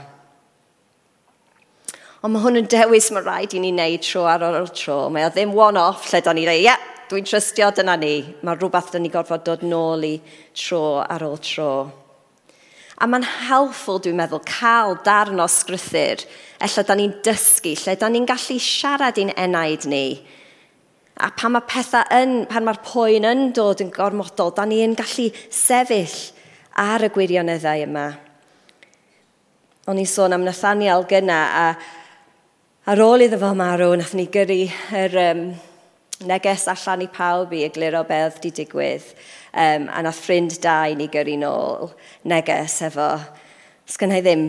Ond 2.22 2.36
mae 2.36 2.44
hwn 2.44 2.60
yn 2.60 2.68
dewis 2.70 3.08
mae 3.10 3.24
rhaid 3.26 3.56
i 3.58 3.60
ni 3.64 3.72
wneud 3.74 4.04
tro 4.06 4.28
ar 4.30 4.44
ôl 4.46 4.68
tro. 4.78 5.08
Mae 5.10 5.26
o 5.26 5.30
ddim 5.34 5.56
one-off 5.58 6.04
lle 6.12 6.20
da 6.22 6.34
ni 6.38 6.44
dweud, 6.46 6.60
ie, 6.60 6.68
yeah, 6.68 6.82
dwi'n 7.10 7.26
trystio, 7.26 7.72
dyna 7.74 7.96
ni. 7.98 8.14
Mae 8.46 8.60
rhywbeth 8.60 8.92
da 8.94 9.00
ni 9.02 9.10
gorfod 9.10 9.42
dod 9.48 9.64
nôl 9.66 10.06
i 10.06 10.12
tro 10.54 11.00
ar 11.02 11.24
ôl 11.26 11.40
tro. 11.42 11.72
A 13.02 13.08
mae'n 13.10 13.26
helpful, 13.26 13.98
dwi'n 14.06 14.20
meddwl, 14.20 14.44
cael 14.46 14.94
darn 15.02 15.42
o 15.42 15.48
sgrythyr. 15.50 16.22
Ella 16.62 16.84
da 16.86 16.98
ni'n 17.00 17.16
dysgu, 17.26 17.74
lle 17.82 17.96
da 17.98 18.10
ni'n 18.14 18.28
gallu 18.30 18.58
siarad 18.62 19.18
i'n 19.18 19.34
enaid 19.34 19.88
ni. 19.90 20.04
A 21.26 21.32
pan 21.34 21.56
mae 21.56 21.66
pethau 21.66 22.06
yn, 22.14 22.44
pan 22.52 22.68
mae'r 22.68 22.84
poen 22.86 23.26
yn 23.26 23.42
dod 23.58 23.82
yn 23.82 23.90
gormodol, 23.96 24.54
da 24.54 24.68
ni'n 24.70 24.94
gallu 25.00 25.32
sefyll 25.50 26.14
ar 26.78 27.02
y 27.02 27.10
gwirioneddau 27.18 27.82
yma. 27.88 28.06
O'n 29.90 29.98
i'n 29.98 30.12
sôn 30.14 30.38
am 30.38 30.46
Nathaniel 30.46 31.08
gyna, 31.10 31.40
a 31.50 31.66
Ar 32.82 32.98
ôl 32.98 33.22
iddo 33.22 33.38
fo 33.38 33.52
marw, 33.54 33.92
nath 33.94 34.16
ni 34.18 34.24
gyrru 34.34 34.64
yr 34.98 35.16
um, 35.22 35.42
neges 36.26 36.64
allan 36.72 37.04
i 37.06 37.08
pawb 37.14 37.52
i 37.54 37.60
egluro 37.68 38.02
beth 38.10 38.40
di 38.42 38.50
digwydd. 38.58 39.06
Um, 39.54 39.86
a 39.94 40.02
nath 40.02 40.24
ffrind 40.24 40.56
da 40.64 40.80
i 40.90 40.96
ni 40.98 41.06
gyrru 41.14 41.36
nôl 41.38 41.92
neges 42.26 42.80
efo, 42.90 43.12
Sgynna 43.86 44.18
i 44.18 44.26
ddim 44.26 44.48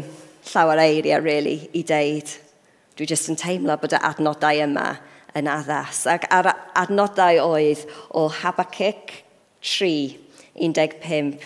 llawer 0.48 0.80
eiriau, 0.80 1.20
really, 1.20 1.68
i 1.76 1.84
deud. 1.84 2.32
Dwi 2.96 3.12
jyst 3.12 3.28
yn 3.28 3.36
teimlo 3.36 3.76
bod 3.76 3.92
y 3.92 4.00
adnodau 4.00 4.64
yma 4.64 4.88
yn 5.36 5.52
addas. 5.52 6.06
Ac 6.08 6.24
ar 6.32 6.54
adnodau 6.72 7.44
oedd 7.50 7.84
o 8.16 8.30
Habacuc 8.32 9.18
3, 9.60 10.16
15, 10.56 11.36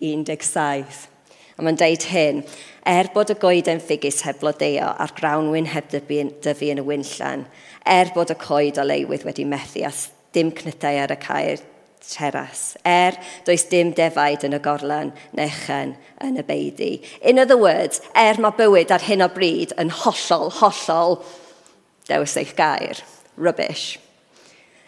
17. 0.00 1.11
A 1.58 1.64
mae'n 1.64 1.76
deud 1.80 2.06
hyn, 2.08 2.40
er 2.88 3.10
bod 3.12 3.30
y 3.32 3.36
goeden 3.40 3.82
ffigus 3.82 4.22
heb 4.26 4.40
blodeo 4.40 4.88
a'r 4.92 5.12
grawnwyn 5.18 5.68
heb 5.74 5.90
dyfu 5.92 6.70
yn 6.72 6.80
y 6.80 6.86
wynllan, 6.86 7.44
er 7.84 8.12
bod 8.14 8.32
y 8.32 8.38
coed 8.40 8.80
o 8.80 8.86
leiwydd 8.88 9.26
wedi 9.28 9.44
methu 9.48 9.84
a 9.84 9.92
dim 10.32 10.52
cnydau 10.56 11.02
ar 11.02 11.12
y 11.12 11.18
cair 11.20 11.60
teras, 12.02 12.76
er 12.84 13.16
does 13.46 13.64
dim 13.70 13.92
defaid 13.96 14.46
yn 14.46 14.56
y 14.56 14.60
gorlan 14.64 15.12
nechen 15.38 15.94
yn 16.24 16.40
y 16.40 16.44
beidi. 16.46 16.92
In 17.20 17.38
other 17.38 17.58
words, 17.60 18.00
er 18.16 18.40
mae 18.42 18.56
bywyd 18.58 18.92
ar 18.94 19.04
hyn 19.06 19.24
o 19.24 19.28
bryd 19.32 19.74
yn 19.80 19.92
hollol, 20.02 20.50
hollol, 20.58 21.20
dewis 22.08 22.36
eich 22.40 22.56
gair, 22.58 23.04
rubbish. 23.36 24.00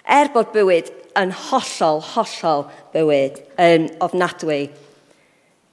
Er 0.04 0.32
bod 0.34 0.52
bywyd 0.56 0.90
yn 1.18 1.32
hollol, 1.50 2.02
hollol 2.14 2.66
bywyd 2.96 3.38
yn 3.60 3.88
ofnadwy 4.04 4.66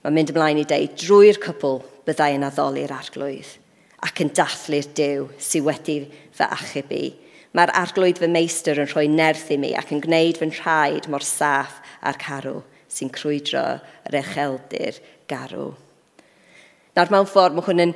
Mae'n 0.01 0.15
mynd 0.17 0.31
ymlaen 0.33 0.61
i 0.61 0.65
deud, 0.65 0.95
drwy'r 0.97 1.37
cwbl 1.43 1.81
byddai 2.07 2.33
yn 2.37 2.45
addoli'r 2.47 2.93
arglwydd 2.95 3.57
ac 4.01 4.23
yn 4.23 4.31
dathlu'r 4.33 4.87
dew 4.97 5.27
sydd 5.37 5.67
wedi 5.67 5.97
fy 6.33 6.47
achub 6.47 6.93
i. 6.97 7.03
Mae'r 7.53 7.73
arglwydd 7.77 8.21
fy 8.23 8.29
meistr 8.31 8.81
yn 8.81 8.89
rhoi 8.89 9.05
nerth 9.11 9.51
i 9.53 9.59
mi 9.61 9.75
ac 9.77 9.91
yn 9.93 10.01
gwneud 10.01 10.39
fy 10.39 10.49
nhraed 10.49 11.09
mor 11.11 11.25
saff 11.25 11.77
a'r 12.01 12.17
carw 12.21 12.61
sy'n 12.91 13.11
crwydro 13.13 13.65
yr 14.09 14.17
echeldir 14.23 14.97
garw. 15.29 15.73
Nawr 16.97 17.13
mewn 17.13 17.29
ffordd 17.29 17.55
mae 17.55 17.67
hwn 17.67 17.85
yn 17.85 17.93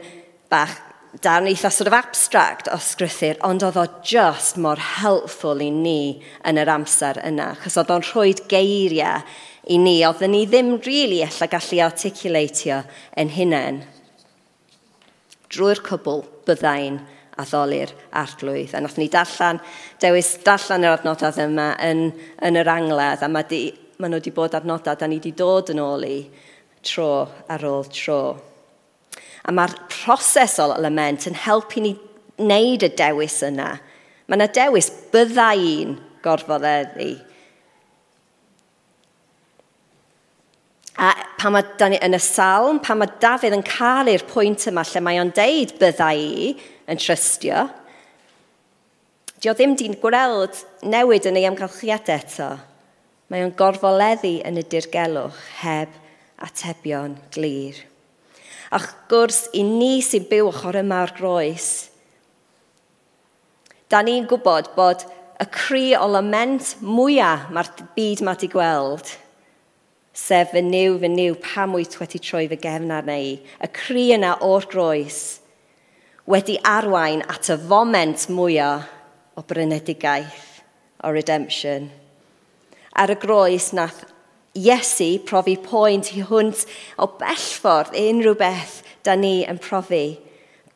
bach 0.52 0.78
darn 1.24 1.48
eitha 1.48 1.72
sort 1.72 1.88
of 1.88 1.96
abstract 1.96 2.70
o 2.72 2.78
sgrythyr, 2.78 3.40
ond 3.48 3.64
oedd 3.64 3.80
o 3.80 3.86
just 4.04 4.60
mor 4.62 4.80
helpful 5.00 5.64
i 5.64 5.72
ni 5.72 6.22
yn 6.48 6.60
yr 6.60 6.72
amser 6.76 7.20
yna, 7.24 7.54
chos 7.64 7.80
oedd 7.80 7.94
o'n 7.96 8.06
rhoi 8.06 8.34
geiriau 8.52 9.24
i 9.66 9.78
ni, 9.82 9.98
oedden 10.06 10.34
ni 10.34 10.46
ddim 10.46 10.76
really 10.86 11.24
ella 11.26 11.48
gallu 11.50 11.82
articulatio 11.86 12.82
yn 13.22 13.34
hunain. 13.34 13.82
Drwy'r 15.50 15.82
cwbl 15.86 16.24
byddai'n 16.46 17.00
addoli'r 17.42 17.92
arglwydd. 18.16 18.76
A 18.76 18.82
nath 18.84 18.98
ni 19.00 19.08
darllen, 19.12 19.60
dewis 20.02 20.36
darllen 20.46 20.86
yr 20.86 20.98
adnodau 21.00 21.42
yma 21.46 21.72
yn, 21.84 22.08
yn 22.46 22.60
yr 22.62 22.72
angledd, 22.72 23.26
a 23.26 23.30
mae, 23.32 23.48
di, 23.50 23.64
mae 24.00 24.12
nhw 24.12 24.22
wedi 24.22 24.36
bod 24.36 24.58
adnodau 24.58 25.00
da 25.00 25.10
ni 25.10 25.20
wedi 25.20 25.34
dod 25.38 25.74
yn 25.74 25.82
ôl 25.84 26.06
i 26.08 26.18
tro 26.86 27.26
ar 27.52 27.66
ôl 27.68 27.88
tro. 27.92 28.22
A 29.46 29.54
mae'r 29.54 29.76
proses 29.92 30.58
o 30.62 30.72
element 30.74 31.28
yn 31.30 31.38
helpu 31.46 31.84
ni 31.84 31.94
wneud 32.42 32.86
y 32.86 32.92
dewis 32.98 33.42
yna. 33.46 33.76
Mae 34.26 34.40
yna 34.40 34.50
dewis 34.54 34.90
byddai'n 35.14 35.96
gorfoddeddi. 36.26 37.14
A 40.96 41.12
pan 41.36 41.52
mae 41.52 41.66
da 41.76 41.90
ni 41.92 41.98
yn 42.04 42.16
y 42.16 42.20
salm, 42.24 42.78
pan 42.80 43.02
mae 43.02 43.12
Dafydd 43.20 43.56
yn 43.58 43.66
cael 43.68 44.08
i'r 44.14 44.24
pwynt 44.30 44.64
yma 44.72 44.86
lle 44.88 45.02
mae 45.04 45.20
o'n 45.20 45.34
deud 45.36 45.74
byddai 45.82 46.22
i 46.24 46.52
yn 46.92 47.02
trystio, 47.02 47.66
di 49.44 49.52
o 49.52 49.56
ddim 49.58 49.76
di'n 49.76 49.98
gweld 50.00 50.62
newid 50.88 51.28
yn 51.28 51.40
ei 51.42 51.50
amgylchiad 51.50 52.12
eto. 52.16 52.54
Mae 53.28 53.44
o'n 53.44 53.52
gorfoleddu 53.60 54.38
yn 54.48 54.62
y 54.62 54.64
dirgelwch 54.72 55.42
heb 55.64 55.92
atebion 56.46 57.18
glir. 57.36 57.82
Ach 58.72 58.88
gwrs, 59.12 59.50
i 59.52 59.66
ni 59.68 60.00
sy'n 60.06 60.30
byw 60.30 60.48
ochr 60.54 60.80
yma 60.80 61.02
o'r 61.04 61.14
groes, 61.18 61.70
da 63.92 64.00
ni'n 64.02 64.30
gwybod 64.30 64.72
bod 64.78 65.04
y 65.44 65.50
cri 65.52 65.86
o 66.00 66.08
lament 66.08 66.78
mwyaf 66.82 67.50
mae'r 67.52 67.72
byd 68.00 68.24
mae 68.24 68.40
wedi 68.40 68.54
gweld– 68.56 69.12
sef 70.16 70.54
fy 70.56 70.64
niw, 70.64 70.96
fy 71.02 71.12
niw, 71.12 71.36
pam 71.44 71.76
wyt 71.76 72.00
wedi 72.00 72.22
troi 72.24 72.46
fy 72.48 72.58
gefn 72.64 72.94
arna 72.96 73.18
i, 73.20 73.36
y 73.36 73.72
cri 73.76 74.08
yna 74.16 74.38
o'r 74.46 74.68
groes, 74.72 75.22
wedi 76.32 76.56
arwain 76.64 77.26
at 77.30 77.52
y 77.52 77.60
foment 77.68 78.30
mwyaf 78.32 78.88
o 79.36 79.44
brynedigaeth, 79.44 80.62
o 81.04 81.12
redemption. 81.12 81.90
Ar 82.96 83.12
y 83.12 83.18
groes 83.20 83.74
nath 83.76 84.06
Iesu 84.56 85.20
profi 85.28 85.58
pwynt 85.60 86.14
i 86.16 86.22
hwnt 86.24 86.62
o 86.96 87.10
bellffordd 87.20 87.92
unrhyw 88.00 88.38
beth 88.40 88.78
da 89.04 89.18
ni 89.20 89.42
yn 89.44 89.60
profi. 89.60 90.16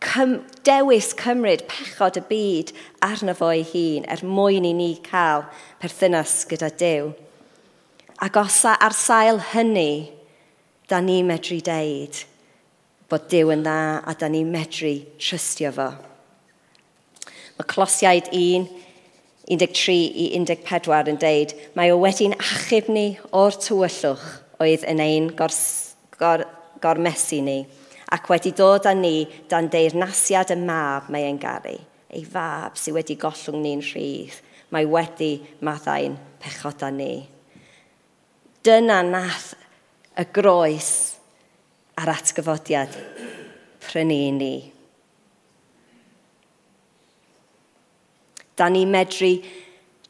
Cym, 0.03 0.41
dewis 0.67 1.13
cymryd 1.15 1.63
pechod 1.71 2.19
y 2.19 2.23
byd 2.27 2.73
arno 3.07 3.35
fo 3.39 3.53
ei 3.55 3.63
hun 3.71 4.03
er 4.11 4.25
mwyn 4.27 4.67
i 4.67 4.73
ni 4.75 4.89
cael 5.07 5.47
perthynas 5.79 6.41
gyda 6.51 6.73
Dyw. 6.81 7.13
Ac 8.19 8.35
os 8.35 8.65
ar 8.67 8.91
sail 8.91 9.39
hynny, 9.53 10.11
da 10.89 10.99
ni 10.99 11.21
medru 11.23 11.61
deud 11.63 12.17
bod 13.09 13.29
Dyw 13.31 13.53
yn 13.55 13.63
dda 13.63 14.03
a 14.03 14.13
da 14.19 14.27
ni 14.27 14.41
medru 14.43 14.91
trystio 15.21 15.71
fo. 15.71 15.87
Mae 17.55 17.69
Closiaid 17.71 18.27
1, 18.35 18.67
13 19.47 19.95
i 19.95 20.27
14 20.35 21.13
yn 21.13 21.21
deud, 21.21 21.55
mae 21.79 21.93
o 21.95 22.01
wedi'n 22.03 22.35
achub 22.35 22.91
ni 22.91 23.07
o'r 23.31 23.55
tywyllwch 23.55 24.27
oedd 24.59 24.83
yn 24.91 25.01
ein 25.05 25.31
gors, 25.39 25.63
gor, 26.19 26.43
gormesu 26.83 27.39
ni, 27.45 27.63
ac 28.11 28.29
wedi 28.29 28.51
dod 28.51 28.85
â 28.89 28.97
ni 28.99 29.23
dan 29.47 29.71
deyrnasiad 29.71 30.51
y 30.51 30.59
mab 30.59 31.07
mae 31.07 31.31
e'n 31.31 31.39
garu, 31.39 31.77
ei 32.11 32.27
fab 32.27 32.75
sydd 32.75 32.99
wedi 32.99 33.17
gollwng 33.21 33.63
ni'n 33.63 33.87
rhydd, 33.93 34.37
mae 34.75 34.85
wedi 34.91 35.37
maddau'n 35.63 36.19
pechoda 36.43 36.91
ni. 36.91 37.13
Dyna 38.69 38.99
nath 39.01 39.55
y 40.13 40.23
groes 40.29 40.89
a'r 41.97 42.11
atgyfodiad 42.13 42.93
prynu 43.81 44.17
ni. 44.35 44.57
Da 48.53 48.67
ni 48.69 48.83
medru 48.85 49.31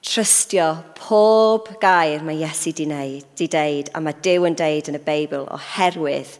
trystio 0.03 0.67
pob 0.97 1.71
gair 1.79 2.25
mae 2.27 2.41
Iesu 2.41 2.75
di, 2.75 2.89
wneud, 2.89 3.31
di 3.39 3.47
deud, 3.47 3.93
a 3.95 4.03
mae 4.03 4.19
Dyw 4.27 4.49
yn 4.51 4.59
deud 4.59 4.91
yn 4.91 4.99
y 4.99 5.03
Beibl 5.07 5.47
oherwydd 5.55 6.35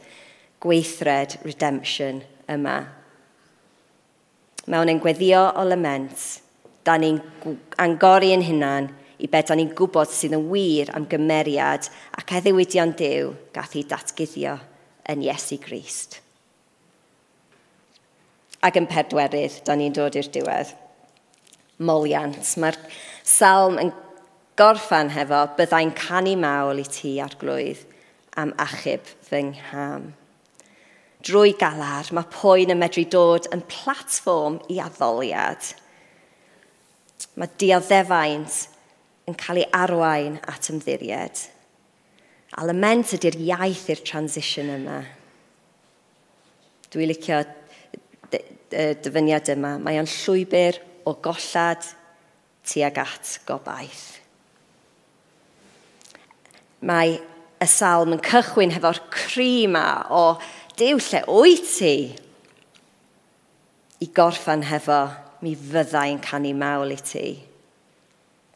gweithred 0.60 1.40
redemption 1.48 2.20
yma. 2.52 2.82
Mewn 4.68 4.92
ein 4.92 5.00
gweddio 5.00 5.54
o 5.56 5.70
lament, 5.72 6.20
da 6.84 7.00
ni'n 7.00 7.24
angori 7.80 8.36
yn 8.36 8.44
hunan 8.50 8.92
i 9.20 9.28
beth 9.28 9.52
ni'n 9.56 9.74
gwybod 9.76 10.12
sydd 10.14 10.38
yn 10.38 10.48
wir 10.52 10.92
am 10.96 11.08
gymeriad 11.12 11.90
ac 12.20 12.36
eddewidian 12.40 12.96
Dyw 13.00 13.34
gath 13.56 13.76
ei 13.76 13.86
datgyddio 13.88 14.56
yn 15.12 15.24
Iesu 15.26 15.60
Grist. 15.64 16.20
Ac 18.64 18.76
yn 18.80 18.88
pedwerydd, 18.92 19.62
da 19.68 19.76
ni'n 19.76 19.96
dod 19.96 20.18
i'r 20.20 20.30
diwedd. 20.32 20.72
Moliant. 21.84 22.40
Mae'r 22.60 22.78
salm 23.24 23.80
yn 23.80 23.92
gorffan 24.60 25.12
hefo, 25.16 25.46
byddai'n 25.56 25.94
canu 25.96 26.36
mawl 26.40 26.82
i 26.82 26.88
ti 26.88 27.16
ar 27.24 27.36
glwydd 27.40 27.86
am 28.40 28.52
achub 28.60 29.08
fy 29.28 29.46
ngham. 29.52 30.10
Drwy 31.28 31.54
galar, 31.60 32.08
mae 32.16 32.28
poen 32.32 32.72
yn 32.72 32.80
medru 32.80 33.04
dod 33.12 33.48
yn 33.56 33.64
platfform 33.68 34.60
i 34.72 34.80
addoliad. 34.84 35.74
Mae 37.40 37.52
dioddefaint 37.60 38.60
yn 39.30 39.38
cael 39.40 39.62
ei 39.62 39.70
arwain 39.76 40.40
at 40.50 40.70
ymddiried. 40.74 41.46
A 42.58 42.66
lament 42.66 43.14
ydy'r 43.16 43.38
iaith 43.46 43.88
i'r 43.94 44.04
transition 44.06 44.72
yma. 44.74 45.00
Dwi'n 46.90 47.12
licio 47.12 47.44
y 48.34 48.86
dyfyniad 49.04 49.54
yma. 49.54 49.78
Mae 49.82 50.02
o'n 50.02 50.10
llwybr 50.10 50.82
o 51.08 51.16
gollad 51.22 51.86
tuag 52.66 53.02
at 53.02 53.36
gobaith. 53.48 54.08
Mae 56.86 57.20
y 57.60 57.68
salm 57.68 58.16
yn 58.16 58.24
cychwyn 58.24 58.74
hefo'r 58.74 59.04
cri 59.14 59.66
yma 59.68 59.86
o 60.16 60.24
Dyw 60.80 60.96
lle 61.04 61.20
wyt 61.28 61.66
ti? 61.68 61.96
I 64.00 64.08
gorffan 64.16 64.62
hefo, 64.64 65.10
mi 65.44 65.52
fyddai'n 65.52 66.22
canu 66.24 66.54
mawl 66.56 66.94
i 66.96 67.00
ti. 67.04 67.26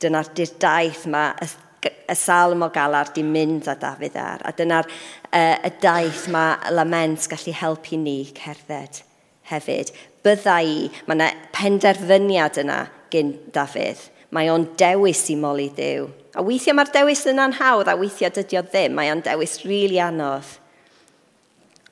Dyna'r 0.04 0.30
daith 0.60 1.06
yma, 1.08 1.30
y, 1.40 1.92
y 2.12 2.16
salm 2.18 2.66
o 2.66 2.70
galar 2.74 3.12
di 3.16 3.24
mynd 3.24 3.70
â 3.72 3.78
Dafydd 3.80 4.18
ar. 4.20 4.44
A 4.48 4.52
dyna'r 4.56 4.90
uh, 4.90 5.58
y 5.64 5.72
daith 5.84 6.26
mae 6.34 6.74
lament 6.76 7.28
gallu 7.32 7.56
helpu 7.56 8.00
ni 8.00 8.18
cerdded 8.36 9.04
hefyd. 9.52 9.94
Byddai 10.24 10.66
i, 10.68 10.90
mae 11.08 11.18
yna 11.18 11.30
penderfyniad 11.56 12.60
yna 12.64 12.82
gyn 13.14 13.36
Dafydd. 13.56 14.10
Mae 14.34 14.50
o'n 14.50 14.66
dewis 14.80 15.28
i 15.30 15.38
moli 15.38 15.70
ddiw. 15.76 16.08
A 16.34 16.42
weithiau 16.42 16.74
mae'r 16.78 16.90
dewis 16.94 17.22
yna'n 17.30 17.54
hawdd, 17.60 17.92
a 17.92 17.98
weithiau 18.00 18.34
dydy 18.34 18.58
o 18.58 18.64
ddim. 18.66 18.96
Mae 18.98 19.12
o'n 19.14 19.22
dewis 19.26 19.60
rili 19.62 19.70
really 19.70 20.02
anodd. 20.02 20.56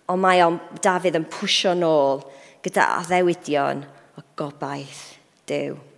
Ond 0.10 0.24
mae 0.24 0.42
o'n 0.44 0.58
Dafydd 0.84 1.20
yn 1.20 1.30
pwysio 1.32 1.76
nôl 1.78 2.26
gyda 2.66 2.90
addewidion 2.98 3.86
o 4.18 4.26
gobaith 4.40 5.06
Dyw. 5.50 5.91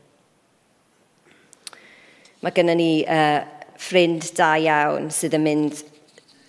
Mae 2.44 2.52
gennym 2.52 2.76
ni 2.76 3.06
uh, 3.08 3.40
ffrind 3.80 4.26
da 4.36 4.50
iawn 4.60 5.06
sydd 5.16 5.38
yn 5.38 5.46
mynd 5.46 5.78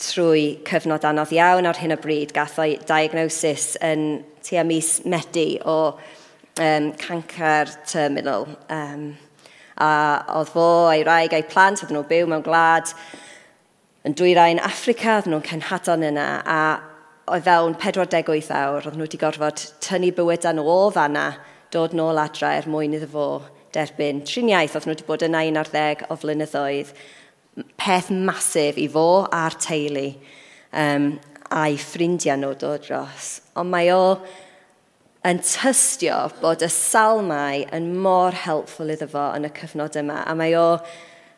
trwy 0.02 0.56
cyfnod 0.66 1.04
anodd 1.06 1.30
iawn 1.36 1.68
ar 1.70 1.78
hyn 1.78 1.94
o 1.94 1.98
bryd. 2.02 2.32
Gath 2.34 2.56
o'i 2.58 2.80
diagnosis 2.82 3.76
yn 3.78 4.24
tua 4.42 4.64
mis 4.66 4.96
Medi 5.06 5.60
o 5.62 5.76
um, 5.94 6.90
cancer 6.98 7.70
terminal. 7.86 8.48
Um, 8.74 9.12
a 9.78 9.92
oedd 10.34 10.50
fo 10.56 10.66
a'i 10.88 11.06
raig 11.06 11.38
a'i 11.38 11.46
plant, 11.46 11.86
oedd 11.86 11.94
nhw'n 11.94 12.10
byw 12.10 12.26
mewn 12.32 12.42
gwlad 12.42 12.90
yn 14.02 14.18
dwyrain 14.18 14.58
Africa, 14.66 15.20
oedd 15.20 15.30
nhw'n 15.30 15.46
cenhadon 15.46 16.10
yna, 16.10 16.28
a 16.42 16.60
oedd 17.30 17.46
fewn 17.46 17.78
48 17.78 18.50
awr, 18.50 18.82
oedd 18.82 18.98
nhw 18.98 19.06
wedi 19.06 19.22
gorfod 19.22 19.62
tynnu 19.78 20.10
bywyd 20.18 20.50
yn 20.50 20.66
ôl 20.66 20.90
fanna, 20.98 21.28
dod 21.70 21.94
nôl 21.94 22.18
adra 22.18 22.56
er 22.58 22.66
mwyn 22.66 22.98
iddo 22.98 23.14
fo 23.14 23.28
derbyn 23.74 24.22
triniaeth. 24.26 24.76
oedd 24.78 24.88
nhw 24.88 24.94
wedi 24.94 25.06
bod 25.08 25.26
yn 25.26 25.36
11 25.38 26.06
o 26.08 26.16
flynyddoedd. 26.20 26.94
Peth 27.78 28.10
masif 28.10 28.80
i 28.80 28.88
fo 28.90 29.06
a'r 29.30 29.58
teulu 29.62 30.08
um, 30.74 31.12
a'i 31.54 31.78
ffrindiau 31.78 32.40
nhw 32.40 32.54
dod 32.58 32.86
dros. 32.86 33.38
Ond 33.60 33.70
mae 33.70 33.92
o 33.94 34.04
yn 35.24 35.40
tystio 35.40 36.18
bod 36.42 36.62
y 36.64 36.68
salmau 36.72 37.64
yn 37.74 37.90
mor 38.04 38.36
helpful 38.44 38.92
iddo 38.92 39.08
fo 39.10 39.30
yn 39.38 39.48
y 39.48 39.52
cyfnod 39.56 40.00
yma. 40.02 40.22
A 40.26 40.36
mae 40.38 40.56
o 40.58 40.68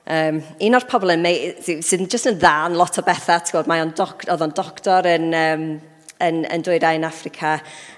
Um, 0.06 0.36
un 0.62 0.78
o'r 0.78 0.84
pobl 0.86 1.10
yn 1.16 1.24
sy'n 1.66 2.06
just 2.06 2.28
yn 2.30 2.36
dda 2.38 2.68
yn 2.68 2.76
lot 2.78 2.94
o 2.94 3.02
bethau, 3.02 3.42
gwybod, 3.48 3.66
mae 3.66 3.80
o'n 3.82 3.90
doc, 3.98 4.22
oedd 4.30 4.44
o'n 4.44 4.52
doctor 4.54 5.08
yn, 5.10 5.32
um, 5.34 5.64
yn, 6.22 6.44
yn 6.46 6.62
dwyrain 6.62 7.02
Africa, 7.08 7.56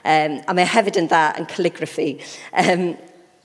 um, 0.09 0.39
a 0.49 0.55
mae 0.57 0.71
hefyd 0.73 1.03
yn 1.03 1.11
dda 1.11 1.21
yn 1.37 1.51
calligraphy. 1.53 2.15
Um, 2.65 2.87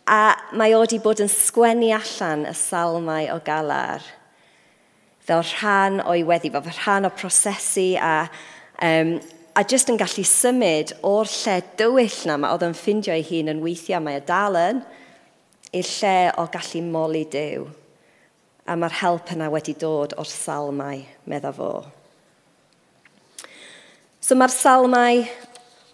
A 0.10 0.36
mae 0.52 0.74
o 0.76 0.82
wedi 0.82 1.00
bod 1.00 1.22
yn 1.24 1.32
sgwennu 1.32 1.94
allan 1.96 2.44
y 2.50 2.54
salmau 2.58 3.30
o 3.32 3.40
galar 3.46 4.04
fel 5.24 5.44
rhan 5.48 6.02
o'i 6.04 6.26
weddi, 6.28 6.52
fel 6.52 6.66
rhan 6.82 7.08
o 7.08 7.12
prosesu 7.16 7.94
a, 7.96 8.28
um, 8.84 9.14
a 9.56 9.64
jyst 9.64 9.92
yn 9.94 10.00
gallu 10.02 10.26
symud 10.28 10.92
o'r 11.08 11.32
lle 11.32 11.56
dywyll 11.80 12.20
na 12.28 12.36
mae 12.36 12.52
oedd 12.52 12.68
yn 12.68 12.76
ffindio 12.76 13.16
ei 13.16 13.24
hun 13.30 13.54
yn 13.54 13.64
weithiau 13.64 14.04
mae 14.04 14.20
y 14.20 14.26
dalen 14.28 14.84
i'r 15.72 15.90
lle 15.96 16.18
o 16.36 16.48
gallu 16.52 16.84
moli 16.90 17.24
dew. 17.32 17.68
A 18.68 18.76
mae'r 18.80 19.00
help 19.00 19.32
yna 19.32 19.50
wedi 19.52 19.76
dod 19.80 20.16
o'r 20.20 20.28
salmau, 20.28 21.00
medda 21.28 21.52
fo. 21.56 21.72
So 24.24 24.36
mae'r 24.36 24.52
salmau 24.52 25.24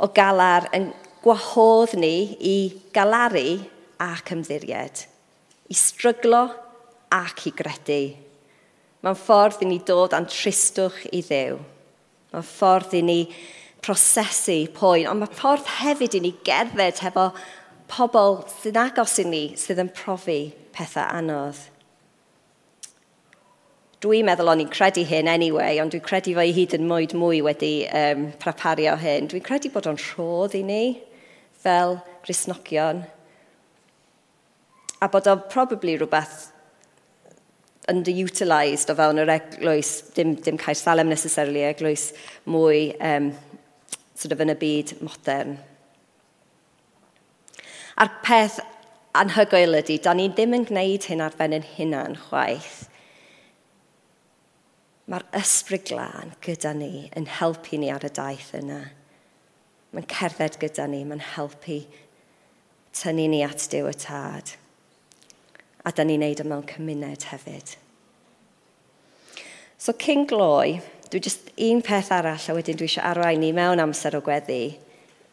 o 0.02 0.10
galar 0.14 0.68
yn 0.74 0.90
gwahodd 1.22 1.94
ni 2.02 2.16
i 2.42 2.56
galaru 2.96 3.60
ac 4.04 4.34
ymddiried, 4.34 5.06
i 5.70 5.76
stryglo 5.76 6.48
ac 7.14 7.46
i 7.50 7.54
gredu. 7.56 8.02
Mae'n 9.04 9.16
ffordd 9.16 9.64
i 9.64 9.70
ni 9.70 9.80
dod 9.88 10.16
â'n 10.16 10.28
tristwch 10.28 11.06
i 11.16 11.22
ddew. 11.24 11.60
Mae'n 12.34 12.46
ffordd 12.46 12.96
i 13.00 13.04
ni 13.06 13.20
prosesu 13.84 14.66
poen, 14.76 15.08
ond 15.08 15.24
mae 15.24 15.36
ffordd 15.40 15.68
hefyd 15.80 16.18
i 16.20 16.24
ni 16.24 16.34
gerdded 16.46 17.00
hefo 17.06 17.30
pobl 17.90 18.42
sy'n 18.60 18.80
agos 18.80 19.18
i 19.24 19.26
ni 19.28 19.44
sydd 19.58 19.82
yn 19.86 19.92
profi 19.96 20.42
pethau 20.76 21.08
anodd. 21.20 21.62
Dwi'n 24.00 24.28
meddwl 24.28 24.54
o'n 24.54 24.62
i'n 24.64 24.72
credu 24.72 25.04
hyn 25.08 25.28
anyway, 25.28 25.80
ond 25.84 25.92
dwi'n 25.92 26.04
credu 26.06 26.36
fo 26.38 26.44
i 26.48 26.54
hyd 26.56 26.76
yn 26.78 26.86
mwyd 26.88 27.16
mwy 27.20 27.42
wedi 27.44 27.74
um, 27.92 28.30
prepario 28.40 28.94
hyn. 29.00 29.28
Dwi'n 29.28 29.44
credu 29.44 29.72
bod 29.74 29.90
o'n 29.92 30.00
rhodd 30.00 30.56
i 30.56 30.62
ni 30.64 30.84
fel 31.60 31.98
grisnogion, 32.24 33.02
a 35.00 35.10
bod 35.12 35.28
o'n 35.32 35.44
probably 35.52 35.96
rhywbeth 35.98 36.50
underutilised 37.90 38.92
o 38.92 38.96
fewn 38.98 39.22
yr 39.24 39.32
eglwys, 39.34 39.94
dim, 40.16 40.36
dim 40.44 40.60
Caer 40.62 40.78
Salem 40.78 41.10
necessarily, 41.10 41.64
eglwys 41.66 42.12
mwy 42.50 42.92
um, 43.00 43.32
sort 44.20 44.36
of 44.36 44.44
yn 44.44 44.54
y 44.54 44.58
byd 44.60 44.94
modern. 45.06 45.56
A'r 48.00 48.12
peth 48.24 48.60
anhygoel 49.20 49.80
ydy, 49.82 49.98
da 50.04 50.14
ni 50.16 50.30
ddim 50.32 50.54
yn 50.60 50.68
gwneud 50.70 51.10
hyn 51.10 51.24
ar 51.26 51.36
ben 51.40 51.56
yn 51.58 51.66
hunan 51.76 52.20
chwaith. 52.28 52.86
Mae'r 55.10 55.26
ysbryd 55.40 55.88
glân 55.90 56.36
gyda 56.46 56.76
ni 56.78 57.08
yn 57.18 57.26
helpu 57.40 57.80
ni 57.82 57.90
ar 57.92 58.06
y 58.06 58.14
daith 58.14 58.54
yna. 58.60 58.84
Mae'n 59.96 60.10
cerdded 60.12 60.60
gyda 60.62 60.86
ni, 60.92 61.02
mae'n 61.10 61.26
helpu 61.34 61.82
tynnu 63.00 63.26
ni 63.32 63.42
at 63.46 63.66
Dyw 63.72 63.90
y 63.90 63.96
Tad 63.98 64.59
a 65.86 65.92
da 65.96 66.04
ni'n 66.04 66.24
neud 66.24 66.42
e 66.42 66.46
yma'n 66.46 66.66
cymuned 66.70 67.28
hefyd. 67.32 67.76
So 69.80 69.94
King 69.94 70.28
Gloi, 70.28 70.82
dwi 71.10 71.22
just 71.24 71.52
un 71.56 71.82
peth 71.82 72.12
arall 72.12 72.50
a 72.52 72.56
wedyn 72.58 72.78
dwi 72.78 72.90
eisiau 72.90 73.06
arwain 73.08 73.40
ni 73.40 73.54
mewn 73.56 73.80
amser 73.80 74.18
o 74.18 74.22
gweddi. 74.22 74.76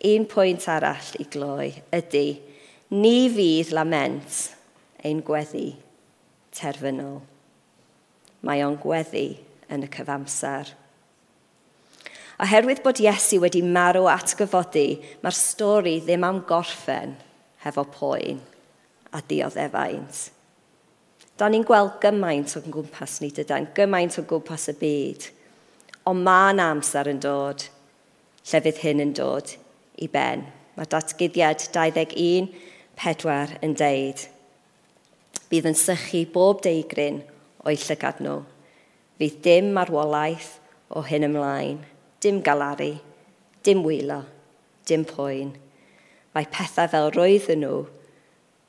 Un 0.07 0.27
pwynt 0.31 0.69
arall 0.71 1.09
i 1.19 1.25
gloi 1.33 1.73
ydy, 1.97 2.37
ni 2.95 3.27
fydd 3.33 3.73
lament 3.75 4.37
ein 5.03 5.23
gweddi 5.27 5.73
terfynol. 6.55 7.23
Mae 8.47 8.63
o'n 8.63 8.77
gweddi 8.79 9.29
yn 9.73 9.83
y 9.83 9.91
cyfamser. 9.91 10.71
Oherwydd 12.45 12.85
bod 12.85 13.01
Iesu 13.01 13.41
wedi 13.43 13.63
marw 13.65 14.07
at 14.13 14.37
gyfodi, 14.39 15.01
mae'r 15.25 15.37
stori 15.37 15.97
ddim 16.05 16.25
am 16.29 16.43
gorffen 16.47 17.17
hefo 17.65 17.87
poen 17.91 18.43
a 19.17 19.23
dioddefaint. 19.25 20.36
Da 21.37 21.51
ni'n 21.53 21.67
gweld 21.69 21.99
gymaint 22.01 22.55
o'n 22.57 22.71
gwmpas 22.73 23.19
ni 23.21 23.29
dydan, 23.37 23.67
gymaint 23.77 24.15
o'n 24.17 24.29
gwmpas 24.29 24.71
y 24.73 24.75
byd. 24.81 25.27
Ond 26.09 26.25
mae'n 26.25 26.63
amser 26.65 27.11
yn 27.13 27.21
dod, 27.21 27.67
lle 28.49 28.61
fydd 28.65 28.81
hyn 28.81 29.03
yn 29.05 29.13
dod 29.19 29.53
i 30.01 30.09
ben. 30.09 30.47
Mae 30.79 30.89
datgyddiad 30.89 31.67
21, 31.75 32.49
4 33.03 33.59
yn 33.67 33.77
deud. 33.77 34.25
Bydd 35.53 35.71
yn 35.75 35.77
sychu 35.77 36.25
bob 36.33 36.65
deigryn 36.65 37.21
o'i 37.69 37.77
llygad 37.85 38.25
nhw. 38.25 38.41
Fydd 39.21 39.41
dim 39.45 39.73
marwolaeth 39.77 40.55
o 40.89 41.05
hyn 41.05 41.29
ymlaen, 41.29 41.83
dim 42.25 42.41
galaru, 42.45 42.95
dim 43.61 43.85
wylo, 43.85 44.23
dim 44.89 45.05
poen. 45.05 45.53
Mae 46.33 46.49
pethau 46.49 46.89
fel 46.93 47.13
roedden 47.13 47.67
nhw 47.67 47.83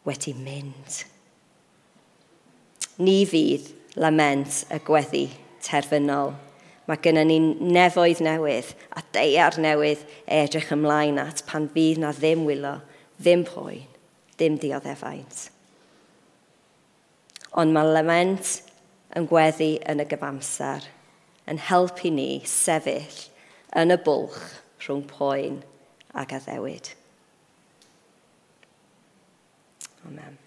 wedi 0.07 0.35
mynd. 0.35 1.05
Ni 2.97 3.21
fydd 3.29 3.69
lament 3.99 4.63
y 4.73 4.79
gweddi 4.85 5.25
terfynol. 5.65 6.33
Mae 6.87 7.01
gennym 7.03 7.27
ni 7.27 7.73
nefoedd 7.75 8.21
newydd 8.23 8.69
a 8.95 9.03
deiar 9.15 9.57
newydd 9.59 10.05
edrych 10.31 10.71
ymlaen 10.71 11.19
at 11.19 11.43
pan 11.49 11.67
fydd 11.73 11.99
na 11.99 12.13
ddim 12.15 12.45
wylo, 12.47 12.77
ddim 13.19 13.43
poen, 13.47 13.83
ddim 14.37 14.55
dioddefaint. 14.61 15.49
Ond 17.57 17.75
mae 17.75 17.91
lament 17.91 18.53
yn 19.17 19.27
gweddi 19.27 19.73
yn 19.89 20.03
y 20.03 20.07
gyfamser, 20.07 20.85
yn 21.47 21.59
helpu 21.67 22.11
ni 22.13 22.29
sefyll 22.47 23.27
yn 23.75 23.91
y 23.95 23.99
bwlch 24.07 24.41
rhwng 24.85 25.03
poen 25.11 25.61
ac 26.15 26.35
addewid. 26.39 26.93
Amen. 30.07 30.46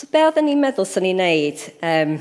So 0.00 0.06
be 0.08 0.20
oedden 0.24 0.46
ni'n 0.48 0.60
meddwl 0.62 0.86
sy'n 0.88 1.04
ni'n 1.04 1.18
neud 1.20 1.62
um, 1.84 2.12